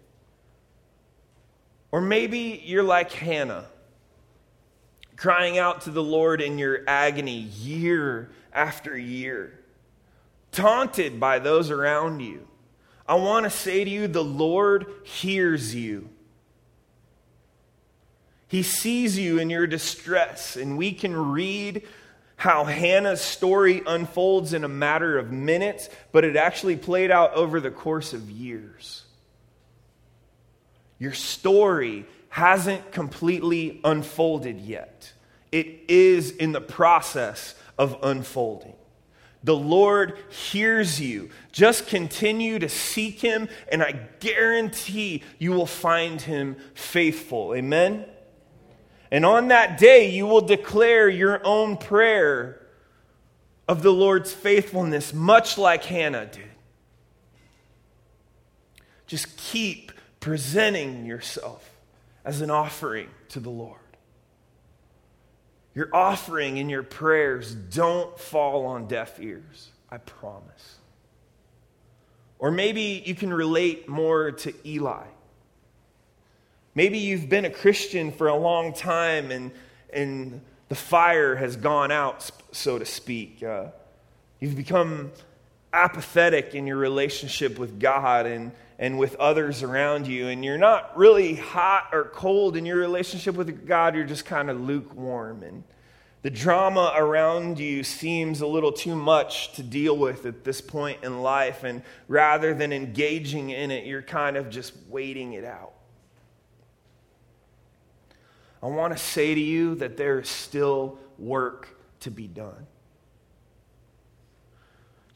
Or 1.92 2.02
maybe 2.02 2.62
you're 2.66 2.84
like 2.84 3.12
Hannah, 3.12 3.66
crying 5.16 5.58
out 5.58 5.82
to 5.82 5.90
the 5.90 6.04
Lord 6.04 6.42
in 6.42 6.58
your 6.58 6.82
agony 6.88 7.40
year 7.40 8.30
after 8.54 8.98
year, 8.98 9.60
taunted 10.52 11.20
by 11.20 11.40
those 11.40 11.72
around 11.72 12.20
you. 12.20 12.48
I 13.08 13.16
want 13.16 13.46
to 13.46 13.50
say 13.50 13.84
to 13.84 13.90
you, 13.90 14.08
the 14.08 14.24
Lord 14.24 14.86
hears 15.04 15.74
you. 15.74 16.10
He 18.50 18.64
sees 18.64 19.18
you 19.18 19.40
in 19.40 19.50
your 19.50 19.68
distress, 19.68 20.56
and 20.56 20.78
we 20.78 20.92
can 20.92 21.16
read 21.16 21.84
how 22.38 22.66
Hannah's 22.66 23.22
story 23.22 23.82
unfolds 23.86 24.54
in 24.54 24.64
a 24.64 24.70
matter 24.70 25.18
of 25.18 25.32
minutes, 25.32 25.90
but 26.12 26.24
it 26.24 26.36
actually 26.36 26.76
played 26.76 27.12
out 27.12 27.34
over 27.34 27.60
the 27.60 27.72
course 27.72 28.14
of 28.14 28.30
years. 28.30 29.04
Your 31.00 31.14
story 31.14 32.06
hasn't 32.30 32.92
completely 32.92 33.80
unfolded 33.84 34.60
yet, 34.60 35.14
it 35.52 35.68
is 35.88 36.32
in 36.32 36.52
the 36.52 36.62
process 36.62 37.56
of 37.78 37.98
unfolding. 38.04 38.74
The 39.44 39.56
Lord 39.56 40.18
hears 40.30 41.00
you. 41.00 41.30
Just 41.52 41.88
continue 41.88 42.60
to 42.60 42.68
seek 42.68 43.22
Him, 43.22 43.48
and 43.72 43.82
I 43.82 43.94
guarantee 44.20 45.24
you 45.40 45.52
will 45.52 45.68
find 45.68 46.20
Him 46.20 46.58
faithful. 46.74 47.54
Amen? 47.56 48.06
And 49.10 49.26
on 49.26 49.48
that 49.48 49.78
day, 49.78 50.10
you 50.10 50.26
will 50.26 50.42
declare 50.42 51.08
your 51.08 51.40
own 51.46 51.78
prayer 51.78 52.62
of 53.68 53.84
the 53.84 53.94
Lord's 53.94 54.34
faithfulness, 54.34 55.14
much 55.14 55.58
like 55.58 55.86
Hannah 55.86 56.26
did. 56.26 56.44
Just 59.06 59.38
keep 59.38 59.92
presenting 60.28 61.06
yourself 61.06 61.72
as 62.26 62.42
an 62.42 62.52
offering 62.52 63.08
to 63.30 63.40
the 63.40 63.50
Lord. 63.50 63.80
Your 65.74 65.88
offering 65.94 66.60
and 66.60 66.70
your 66.70 66.84
prayers 66.84 67.56
don't 67.56 68.20
fall 68.20 68.66
on 68.66 68.90
deaf 68.90 69.22
ears, 69.22 69.70
I 69.90 70.00
promise. 70.00 70.76
Or 72.40 72.52
maybe 72.52 73.02
you 73.06 73.16
can 73.16 73.34
relate 73.34 73.88
more 73.88 74.32
to 74.32 74.54
Eli. 74.68 75.06
Maybe 76.76 76.98
you've 76.98 77.30
been 77.30 77.46
a 77.46 77.50
Christian 77.50 78.12
for 78.12 78.28
a 78.28 78.36
long 78.36 78.74
time 78.74 79.32
and, 79.32 79.52
and 79.94 80.42
the 80.68 80.76
fire 80.76 81.38
has 81.38 81.56
gone 81.56 81.90
out, 81.90 82.30
so 82.52 82.78
to 82.78 82.86
speak. 82.86 83.42
Uh, 83.42 83.68
you've 84.42 84.58
become 84.58 85.14
apathetic 85.72 86.54
in 86.54 86.68
your 86.68 86.76
relationship 86.76 87.58
with 87.58 87.80
God 87.80 88.26
and, 88.26 88.52
and 88.80 89.00
with 89.00 89.16
others 89.16 89.64
around 89.64 90.08
you, 90.08 90.28
and 90.28 90.46
you're 90.46 90.58
not 90.58 90.96
really 90.98 91.36
hot 91.36 91.90
or 91.92 92.06
cold 92.06 92.56
in 92.56 92.66
your 92.66 92.78
relationship 92.78 93.36
with 93.36 93.66
God, 93.66 93.96
you're 93.96 94.04
just 94.04 94.26
kind 94.26 94.50
of 94.50 94.62
lukewarm. 94.62 95.42
And 95.44 95.64
the 96.22 96.30
drama 96.30 96.94
around 96.96 97.60
you 97.60 97.84
seems 97.84 98.42
a 98.42 98.48
little 98.48 98.72
too 98.72 98.96
much 98.96 99.54
to 99.54 99.64
deal 99.64 99.98
with 99.98 100.26
at 100.26 100.44
this 100.44 100.62
point 100.62 101.04
in 101.04 101.22
life, 101.22 101.64
and 101.64 101.82
rather 102.08 102.54
than 102.54 102.72
engaging 102.72 103.50
in 103.50 103.72
it, 103.72 103.86
you're 103.86 104.02
kind 104.02 104.38
of 104.38 104.50
just 104.50 104.74
waiting 104.90 105.34
it 105.34 105.46
out. 105.46 105.74
I 108.62 108.68
want 108.68 108.96
to 108.96 109.00
say 109.02 109.34
to 109.34 109.42
you 109.42 109.76
that 109.76 109.98
there 109.98 110.20
is 110.20 110.30
still 110.30 111.00
work 111.18 111.70
to 112.02 112.12
be 112.12 112.28
done. 112.28 112.68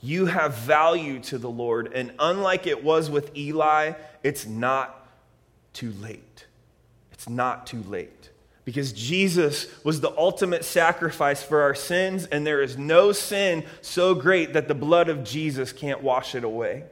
You 0.02 0.26
have 0.26 0.56
value 0.56 1.20
to 1.22 1.38
the 1.38 1.50
Lord, 1.50 1.92
and 1.94 2.12
unlike 2.18 2.66
it 2.66 2.84
was 2.84 3.10
with 3.10 3.36
Eli, 3.38 3.94
it's 4.24 4.48
not 4.48 5.08
too 5.74 5.94
late. 6.02 6.46
It's 7.12 7.30
not 7.30 7.68
too 7.68 7.84
late. 7.84 8.30
Because 8.66 8.94
Jesus 8.94 9.68
was 9.84 10.02
the 10.02 10.16
ultimate 10.18 10.66
sacrifice 10.66 11.44
for 11.44 11.62
our 11.62 11.76
sins, 11.76 12.26
and 12.26 12.46
there 12.46 12.62
is 12.62 12.78
no 12.78 13.12
sin 13.12 13.64
so 13.82 14.16
great 14.16 14.54
that 14.54 14.68
the 14.68 14.76
blood 14.76 15.10
of 15.10 15.24
Jesus 15.24 15.72
can't 15.72 16.02
wash 16.02 16.36
it 16.36 16.44
away. 16.44 16.84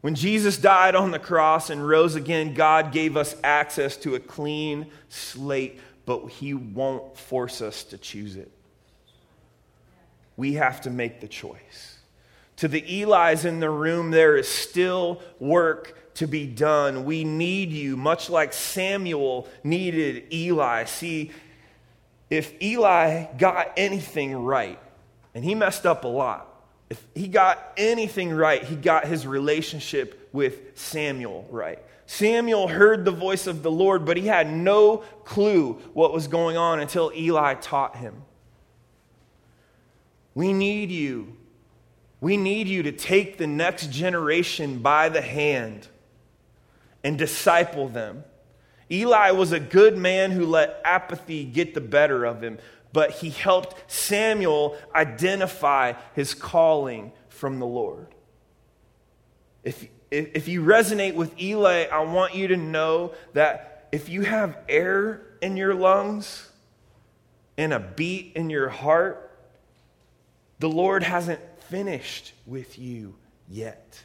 When 0.00 0.14
Jesus 0.14 0.56
died 0.56 0.94
on 0.94 1.10
the 1.10 1.18
cross 1.18 1.68
and 1.68 1.86
rose 1.86 2.14
again, 2.14 2.54
God 2.54 2.92
gave 2.92 3.16
us 3.16 3.34
access 3.42 3.96
to 3.98 4.14
a 4.14 4.20
clean 4.20 4.86
slate, 5.08 5.80
but 6.04 6.28
He 6.28 6.54
won't 6.54 7.18
force 7.18 7.60
us 7.60 7.82
to 7.84 7.98
choose 7.98 8.36
it. 8.36 8.52
We 10.36 10.54
have 10.54 10.82
to 10.82 10.90
make 10.90 11.20
the 11.20 11.28
choice. 11.28 11.98
To 12.56 12.68
the 12.68 13.02
Eli's 13.02 13.44
in 13.44 13.60
the 13.60 13.70
room, 13.70 14.10
there 14.10 14.36
is 14.36 14.48
still 14.48 15.20
work 15.38 16.14
to 16.14 16.26
be 16.26 16.46
done. 16.46 17.04
We 17.04 17.24
need 17.24 17.70
you, 17.70 17.96
much 17.96 18.30
like 18.30 18.52
Samuel 18.52 19.46
needed 19.62 20.32
Eli. 20.32 20.84
See, 20.84 21.30
if 22.30 22.60
Eli 22.62 23.26
got 23.36 23.72
anything 23.76 24.34
right, 24.34 24.78
and 25.34 25.44
he 25.44 25.54
messed 25.54 25.84
up 25.84 26.04
a 26.04 26.08
lot, 26.08 26.48
if 26.88 27.04
he 27.14 27.28
got 27.28 27.72
anything 27.76 28.32
right, 28.32 28.62
he 28.62 28.76
got 28.76 29.06
his 29.06 29.26
relationship 29.26 30.28
with 30.32 30.78
Samuel 30.78 31.46
right. 31.50 31.78
Samuel 32.06 32.68
heard 32.68 33.04
the 33.04 33.10
voice 33.10 33.46
of 33.46 33.62
the 33.62 33.70
Lord, 33.70 34.04
but 34.04 34.16
he 34.16 34.26
had 34.26 34.50
no 34.50 34.98
clue 35.24 35.74
what 35.92 36.12
was 36.12 36.28
going 36.28 36.56
on 36.56 36.78
until 36.78 37.12
Eli 37.14 37.54
taught 37.54 37.96
him. 37.96 38.22
We 40.36 40.52
need 40.52 40.92
you. 40.92 41.36
We 42.20 42.36
need 42.36 42.68
you 42.68 42.84
to 42.84 42.92
take 42.92 43.38
the 43.38 43.48
next 43.48 43.90
generation 43.90 44.78
by 44.78 45.08
the 45.08 45.20
hand 45.20 45.88
and 47.02 47.18
disciple 47.18 47.88
them. 47.88 48.22
Eli 48.88 49.32
was 49.32 49.50
a 49.50 49.58
good 49.58 49.98
man 49.98 50.30
who 50.30 50.46
let 50.46 50.80
apathy 50.84 51.44
get 51.44 51.74
the 51.74 51.80
better 51.80 52.24
of 52.24 52.40
him 52.40 52.58
but 52.96 53.10
he 53.10 53.28
helped 53.28 53.92
Samuel 53.92 54.74
identify 54.94 55.92
his 56.14 56.32
calling 56.32 57.12
from 57.28 57.58
the 57.58 57.66
Lord. 57.66 58.06
If, 59.62 59.86
if 60.10 60.48
you 60.48 60.62
resonate 60.62 61.14
with 61.14 61.38
Eli, 61.38 61.88
I 61.92 62.00
want 62.04 62.34
you 62.34 62.48
to 62.48 62.56
know 62.56 63.12
that 63.34 63.88
if 63.92 64.08
you 64.08 64.22
have 64.22 64.56
air 64.66 65.20
in 65.42 65.58
your 65.58 65.74
lungs 65.74 66.50
and 67.58 67.74
a 67.74 67.80
beat 67.80 68.32
in 68.34 68.48
your 68.48 68.70
heart, 68.70 69.25
the 70.58 70.68
Lord 70.68 71.02
hasn't 71.02 71.40
finished 71.64 72.32
with 72.46 72.78
you 72.78 73.16
yet. 73.48 74.04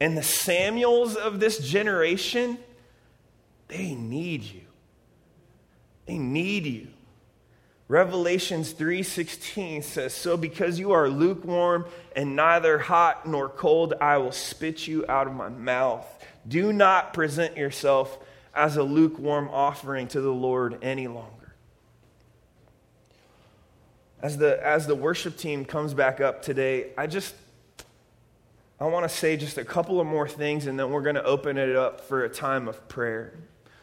And 0.00 0.16
the 0.16 0.22
Samuels 0.22 1.14
of 1.16 1.40
this 1.40 1.58
generation, 1.58 2.58
they 3.68 3.94
need 3.94 4.42
you. 4.42 4.62
They 6.06 6.18
need 6.18 6.64
you. 6.66 6.88
Revelations 7.86 8.72
3:16 8.72 9.82
says, 9.82 10.14
"So 10.14 10.36
because 10.36 10.78
you 10.78 10.92
are 10.92 11.08
lukewarm 11.08 11.86
and 12.14 12.36
neither 12.36 12.78
hot 12.78 13.26
nor 13.26 13.48
cold, 13.48 13.94
I 14.00 14.16
will 14.18 14.32
spit 14.32 14.86
you 14.86 15.04
out 15.08 15.26
of 15.26 15.34
my 15.34 15.48
mouth. 15.48 16.06
Do 16.46 16.72
not 16.72 17.12
present 17.12 17.56
yourself 17.56 18.18
as 18.54 18.76
a 18.76 18.84
lukewarm 18.84 19.48
offering 19.48 20.06
to 20.08 20.20
the 20.20 20.32
Lord 20.32 20.78
any 20.82 21.08
longer." 21.08 21.39
As 24.22 24.36
the 24.36 24.64
as 24.66 24.86
the 24.86 24.94
worship 24.94 25.36
team 25.36 25.64
comes 25.64 25.94
back 25.94 26.20
up 26.20 26.42
today, 26.42 26.88
I 26.96 27.06
just 27.06 27.34
I 28.78 28.86
want 28.86 29.04
to 29.04 29.14
say 29.14 29.36
just 29.36 29.58
a 29.58 29.64
couple 29.64 30.00
of 30.00 30.06
more 30.06 30.28
things 30.28 30.66
and 30.66 30.78
then 30.78 30.90
we're 30.90 31.02
going 31.02 31.16
to 31.16 31.24
open 31.24 31.58
it 31.58 31.76
up 31.76 32.00
for 32.00 32.24
a 32.24 32.28
time 32.28 32.68
of 32.68 32.88
prayer. 32.88 33.34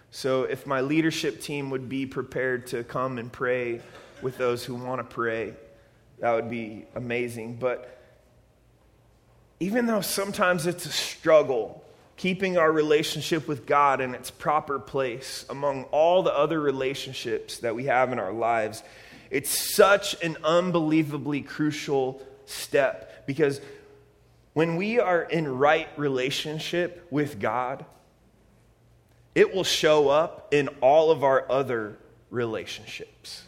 So, 0.10 0.44
if 0.44 0.66
my 0.66 0.82
leadership 0.82 1.42
team 1.42 1.70
would 1.70 1.90
be 1.90 2.06
prepared 2.06 2.68
to 2.68 2.84
come 2.84 3.18
and 3.18 3.32
pray 3.32 3.82
with 4.22 4.38
those 4.38 4.64
who 4.64 4.76
want 4.76 5.00
to 5.00 5.04
pray, 5.04 5.54
that 6.20 6.34
would 6.34 6.50
be 6.50 6.86
amazing. 6.96 7.58
But 7.58 8.02
even 9.60 9.86
though 9.86 10.02
sometimes 10.02 10.66
it's 10.66 10.86
a 10.86 10.92
struggle, 10.92 11.84
keeping 12.16 12.58
our 12.58 12.72
relationship 12.72 13.48
with 13.48 13.66
God 13.66 14.02
in 14.02 14.16
its 14.16 14.32
proper 14.32 14.80
place 14.80 15.46
among 15.50 15.84
all 15.86 16.24
the 16.24 16.36
other 16.36 16.60
relationships 16.60 17.60
that 17.60 17.76
we 17.76 17.86
have 17.86 18.12
in 18.12 18.20
our 18.20 18.34
lives, 18.34 18.82
it's 19.30 19.76
such 19.76 20.22
an 20.24 20.38
unbelievably 20.44 21.42
crucial 21.42 22.22
step 22.46 23.26
because 23.28 23.62
when 24.54 24.76
we 24.76 25.00
are 25.00 25.22
in 25.22 25.48
right 25.48 25.88
relationship 25.98 27.06
with 27.12 27.40
God, 27.40 27.86
it 29.36 29.54
will 29.54 29.64
show 29.64 30.10
up 30.10 30.48
in 30.52 30.68
all 30.82 31.12
of 31.12 31.24
our 31.24 31.46
other 31.52 31.98
relationships. 32.32 33.44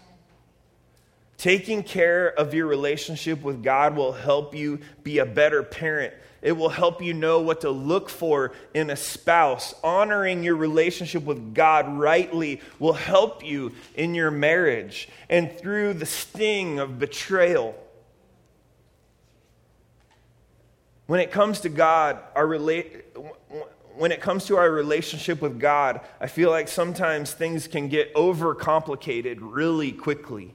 Taking 1.37 1.83
care 1.83 2.27
of 2.27 2.53
your 2.53 2.67
relationship 2.67 3.41
with 3.41 3.63
God 3.63 3.95
will 3.95 4.11
help 4.11 4.53
you 4.53 4.81
be 5.03 5.19
a 5.19 5.25
better 5.25 5.63
parent. 5.63 6.13
It 6.41 6.53
will 6.53 6.69
help 6.69 7.01
you 7.01 7.13
know 7.13 7.41
what 7.41 7.61
to 7.61 7.69
look 7.69 8.09
for 8.09 8.53
in 8.73 8.89
a 8.89 8.95
spouse. 8.95 9.73
Honoring 9.83 10.43
your 10.43 10.55
relationship 10.55 11.23
with 11.23 11.53
God 11.53 11.87
rightly 11.97 12.61
will 12.79 12.93
help 12.93 13.45
you 13.45 13.73
in 13.95 14.15
your 14.15 14.31
marriage 14.31 15.09
and 15.29 15.51
through 15.51 15.95
the 15.95 16.05
sting 16.05 16.79
of 16.79 16.97
betrayal. 16.99 17.75
When 21.07 21.19
it 21.19 21.31
comes 21.31 21.61
to 21.61 21.69
God, 21.69 22.19
our 22.35 22.47
when 23.95 24.13
it 24.13 24.21
comes 24.21 24.45
to 24.45 24.55
our 24.55 24.71
relationship 24.71 25.41
with 25.41 25.59
God, 25.59 25.99
I 26.21 26.27
feel 26.27 26.51
like 26.51 26.69
sometimes 26.69 27.33
things 27.33 27.67
can 27.67 27.89
get 27.89 28.13
overcomplicated 28.13 29.39
really 29.41 29.91
quickly. 29.91 30.53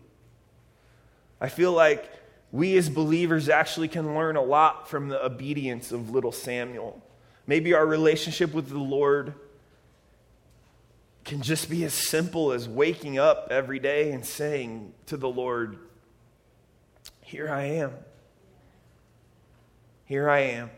I 1.40 1.48
feel 1.48 1.72
like 1.72 2.10
we 2.54 2.76
as 2.76 2.88
believers 2.88 3.48
actually 3.48 3.88
can 3.88 4.14
learn 4.14 4.36
a 4.36 4.40
lot 4.40 4.88
from 4.88 5.08
the 5.08 5.26
obedience 5.26 5.90
of 5.90 6.10
little 6.10 6.30
Samuel. 6.30 7.02
Maybe 7.48 7.74
our 7.74 7.84
relationship 7.84 8.54
with 8.54 8.68
the 8.68 8.78
Lord 8.78 9.34
can 11.24 11.42
just 11.42 11.68
be 11.68 11.82
as 11.82 11.92
simple 11.92 12.52
as 12.52 12.68
waking 12.68 13.18
up 13.18 13.48
every 13.50 13.80
day 13.80 14.12
and 14.12 14.24
saying 14.24 14.94
to 15.06 15.16
the 15.16 15.28
Lord, 15.28 15.78
Here 17.22 17.50
I 17.50 17.64
am. 17.64 17.90
Here 20.04 20.30
I 20.30 20.38
am. 20.42 20.70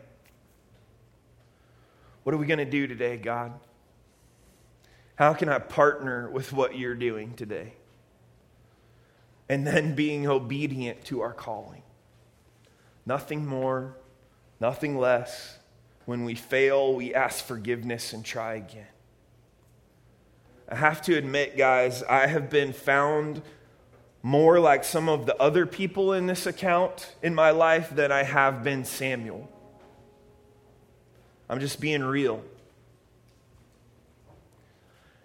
What 2.23 2.33
are 2.33 2.39
we 2.39 2.47
going 2.47 2.57
to 2.57 2.65
do 2.65 2.87
today, 2.87 3.17
God? 3.17 3.53
How 5.13 5.35
can 5.35 5.47
I 5.47 5.59
partner 5.59 6.27
with 6.27 6.51
what 6.51 6.75
you're 6.75 6.95
doing 6.95 7.35
today? 7.35 7.73
And 9.49 9.65
then 9.65 9.95
being 9.95 10.27
obedient 10.27 11.05
to 11.05 11.21
our 11.21 11.33
calling. 11.33 11.83
Nothing 13.05 13.45
more, 13.45 13.95
nothing 14.59 14.97
less. 14.97 15.57
When 16.05 16.25
we 16.25 16.35
fail, 16.35 16.93
we 16.93 17.13
ask 17.13 17.43
forgiveness 17.43 18.13
and 18.13 18.23
try 18.23 18.55
again. 18.55 18.87
I 20.69 20.75
have 20.75 21.01
to 21.03 21.17
admit, 21.17 21.57
guys, 21.57 22.03
I 22.03 22.27
have 22.27 22.49
been 22.49 22.73
found 22.73 23.41
more 24.21 24.59
like 24.59 24.83
some 24.83 25.07
of 25.07 25.25
the 25.25 25.41
other 25.41 25.65
people 25.65 26.11
in 26.11 26.27
this 26.27 26.45
account 26.45 27.15
in 27.23 27.33
my 27.33 27.51
life 27.51 27.89
than 27.95 28.11
I 28.11 28.23
have 28.23 28.63
been 28.63 28.83
Samuel. 28.83 29.49
I'm 31.49 31.61
just 31.61 31.79
being 31.79 32.03
real. 32.03 32.43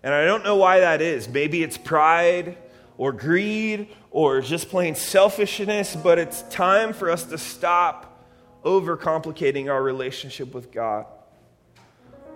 And 0.05 0.15
I 0.15 0.25
don't 0.25 0.45
know 0.45 0.57
why 0.57 0.81
that 0.81 1.03
is. 1.03 1.29
Maybe 1.29 1.65
it's 1.65 1.77
pride 1.77 2.57
or 3.03 3.11
greed 3.11 3.89
or 4.13 4.41
just 4.41 4.69
plain 4.69 4.95
selfishness, 4.95 5.97
but 5.97 6.21
it's 6.21 6.43
time 6.43 6.93
for 6.93 7.11
us 7.11 7.25
to 7.25 7.37
stop 7.37 8.25
overcomplicating 8.65 9.69
our 9.69 9.83
relationship 9.83 10.55
with 10.55 10.71
God. 10.71 11.07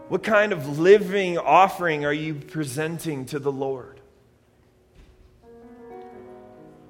What 0.08 0.24
kind 0.24 0.52
of 0.52 0.80
living 0.80 1.38
offering 1.38 2.04
are 2.04 2.12
you 2.12 2.34
presenting 2.34 3.26
to 3.26 3.38
the 3.38 3.52
Lord? 3.52 4.00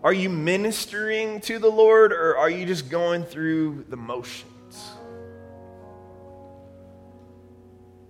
Are 0.02 0.14
you 0.14 0.30
ministering 0.30 1.42
to 1.42 1.58
the 1.58 1.70
Lord 1.70 2.14
or 2.14 2.38
are 2.38 2.48
you 2.48 2.64
just 2.64 2.88
going 2.88 3.24
through 3.24 3.84
the 3.90 3.96
motions? 3.98 4.90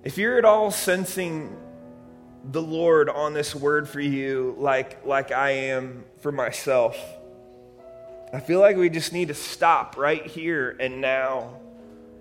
If 0.05 0.17
you're 0.17 0.39
at 0.39 0.45
all 0.45 0.71
sensing 0.71 1.57
the 2.51 2.63
Lord 2.63 3.09
on 3.09 3.35
this 3.35 3.55
word 3.55 3.89
for 3.89 4.01
you 4.01 4.55
like, 4.59 5.05
like 5.05 5.33
I 5.33 5.51
am 5.51 6.05
for 6.21 6.31
myself, 6.31 6.97
I 8.33 8.41
feel 8.41 8.61
like 8.61 8.77
we 8.77 8.91
just 8.91 9.13
need 9.13 9.29
to 9.29 9.35
stop 9.35 9.97
right 9.97 10.25
here 10.25 10.77
and 10.79 11.01
now 11.01 11.59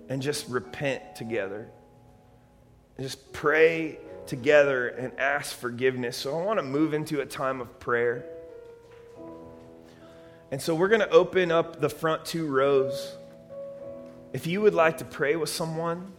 and 0.08 0.22
just 0.22 0.48
repent 0.48 1.16
together. 1.16 1.68
Just 2.98 3.32
pray 3.32 3.98
together 4.26 4.88
and 4.88 5.18
ask 5.18 5.54
forgiveness. 5.56 6.16
So 6.16 6.38
I 6.38 6.44
want 6.44 6.58
to 6.58 6.62
move 6.62 6.94
into 6.94 7.20
a 7.20 7.26
time 7.26 7.60
of 7.60 7.78
prayer. 7.78 8.24
And 10.50 10.62
so 10.62 10.74
we're 10.74 10.88
going 10.88 11.00
to 11.00 11.10
open 11.10 11.50
up 11.52 11.80
the 11.80 11.88
front 11.88 12.24
two 12.24 12.46
rows. 12.46 13.16
If 14.32 14.46
you 14.46 14.60
would 14.60 14.74
like 14.74 14.98
to 14.98 15.04
pray 15.04 15.36
with 15.36 15.50
someone, 15.50 16.12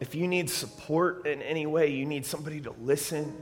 if 0.00 0.14
you 0.14 0.28
need 0.28 0.50
support 0.50 1.26
in 1.26 1.40
any 1.42 1.66
way, 1.66 1.88
you 1.88 2.04
need 2.04 2.26
somebody 2.26 2.60
to 2.60 2.74
listen. 2.82 3.34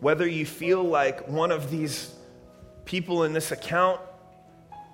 Whether 0.00 0.26
you 0.26 0.44
feel 0.44 0.82
like 0.82 1.28
one 1.28 1.50
of 1.50 1.70
these 1.70 2.14
people 2.84 3.24
in 3.24 3.32
this 3.32 3.50
account 3.50 4.00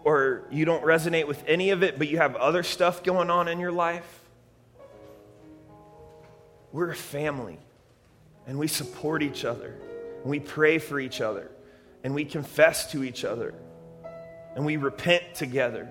or 0.05 0.47
you 0.51 0.65
don't 0.65 0.85
resonate 0.85 1.27
with 1.27 1.43
any 1.47 1.71
of 1.71 1.83
it, 1.83 1.99
but 1.99 2.09
you 2.09 2.19
have 2.19 2.37
other 2.37 2.63
stuff 2.63 3.03
going 3.03 3.31
on 3.31 3.49
in 3.49 3.59
your 3.59 3.73
life, 3.73 4.21
we're 6.73 6.91
a 6.91 6.97
family 6.97 7.59
and 8.47 8.59
we 8.59 8.69
support 8.69 9.23
each 9.23 9.45
other 9.45 9.77
and 10.23 10.31
we 10.31 10.39
pray 10.39 10.79
for 10.79 11.01
each 11.01 11.21
other 11.21 11.51
and 12.05 12.15
we 12.15 12.25
confess 12.25 12.93
to 12.93 13.03
each 13.03 13.25
other 13.25 13.55
and 14.55 14.65
we 14.65 14.77
repent 14.77 15.35
together. 15.35 15.89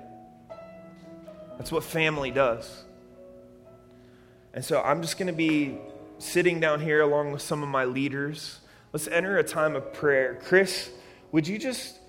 That's 1.60 1.74
what 1.74 1.84
family 1.84 2.32
does. 2.32 2.86
And 4.54 4.63
so 4.63 4.82
I'm 4.82 5.02
just 5.02 5.17
going 5.17 5.28
to 5.28 5.34
be 5.34 5.78
sitting 6.17 6.62
down 6.62 6.80
here 6.80 7.02
along 7.02 7.34
with 7.34 7.41
some 7.41 7.62
of 7.62 7.69
my 7.69 7.84
leaders. 7.84 8.62
Let's 8.93 9.08
enter 9.10 9.38
a 9.38 9.43
time 9.43 9.76
of 9.76 9.93
prayer. 9.93 10.39
Chris, 10.41 10.89
would 11.34 11.48
you 11.48 11.60
just 11.60 12.00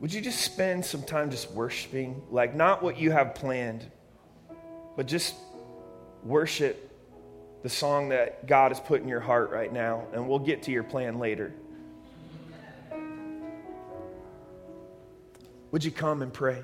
would 0.00 0.12
you 0.12 0.20
just 0.20 0.40
spend 0.40 0.84
some 0.84 1.04
time 1.04 1.30
just 1.30 1.52
worshiping? 1.52 2.20
Like 2.30 2.56
not 2.56 2.82
what 2.82 2.98
you 2.98 3.12
have 3.12 3.36
planned, 3.36 3.86
but 4.96 5.06
just 5.06 5.36
worship 6.24 6.90
the 7.62 7.68
song 7.68 8.08
that 8.08 8.46
God 8.46 8.72
has 8.72 8.80
put 8.80 9.00
in 9.00 9.08
your 9.08 9.20
heart 9.20 9.50
right 9.50 9.72
now, 9.72 10.04
and 10.12 10.28
we'll 10.28 10.40
get 10.40 10.64
to 10.64 10.72
your 10.72 10.82
plan 10.82 11.20
later. 11.20 11.54
Would 15.70 15.84
you 15.84 15.92
come 15.92 16.22
and 16.22 16.32
pray? 16.32 16.62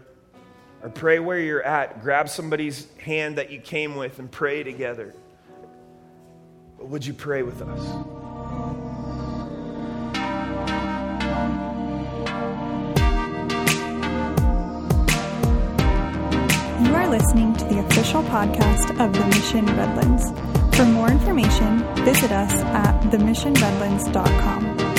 Or 0.82 0.88
pray 0.88 1.18
where 1.18 1.38
you're 1.38 1.62
at. 1.62 2.02
Grab 2.02 2.28
somebody's 2.28 2.86
hand 2.98 3.36
that 3.36 3.50
you 3.50 3.60
came 3.60 3.96
with 3.96 4.18
and 4.18 4.30
pray 4.30 4.62
together. 4.62 5.14
But 6.78 6.88
would 6.88 7.04
you 7.04 7.12
pray 7.12 7.42
with 7.42 7.60
us? 7.60 7.84
You 16.82 16.94
are 16.94 17.08
listening 17.08 17.54
to 17.56 17.64
the 17.66 17.80
official 17.80 18.22
podcast 18.22 18.90
of 18.98 19.12
The 19.12 19.26
Mission 19.26 19.66
Redlands. 19.66 20.32
For 20.76 20.86
more 20.86 21.10
information, 21.10 21.84
visit 22.04 22.32
us 22.32 22.52
at 22.52 22.98
themissionredlands.com. 23.10 24.89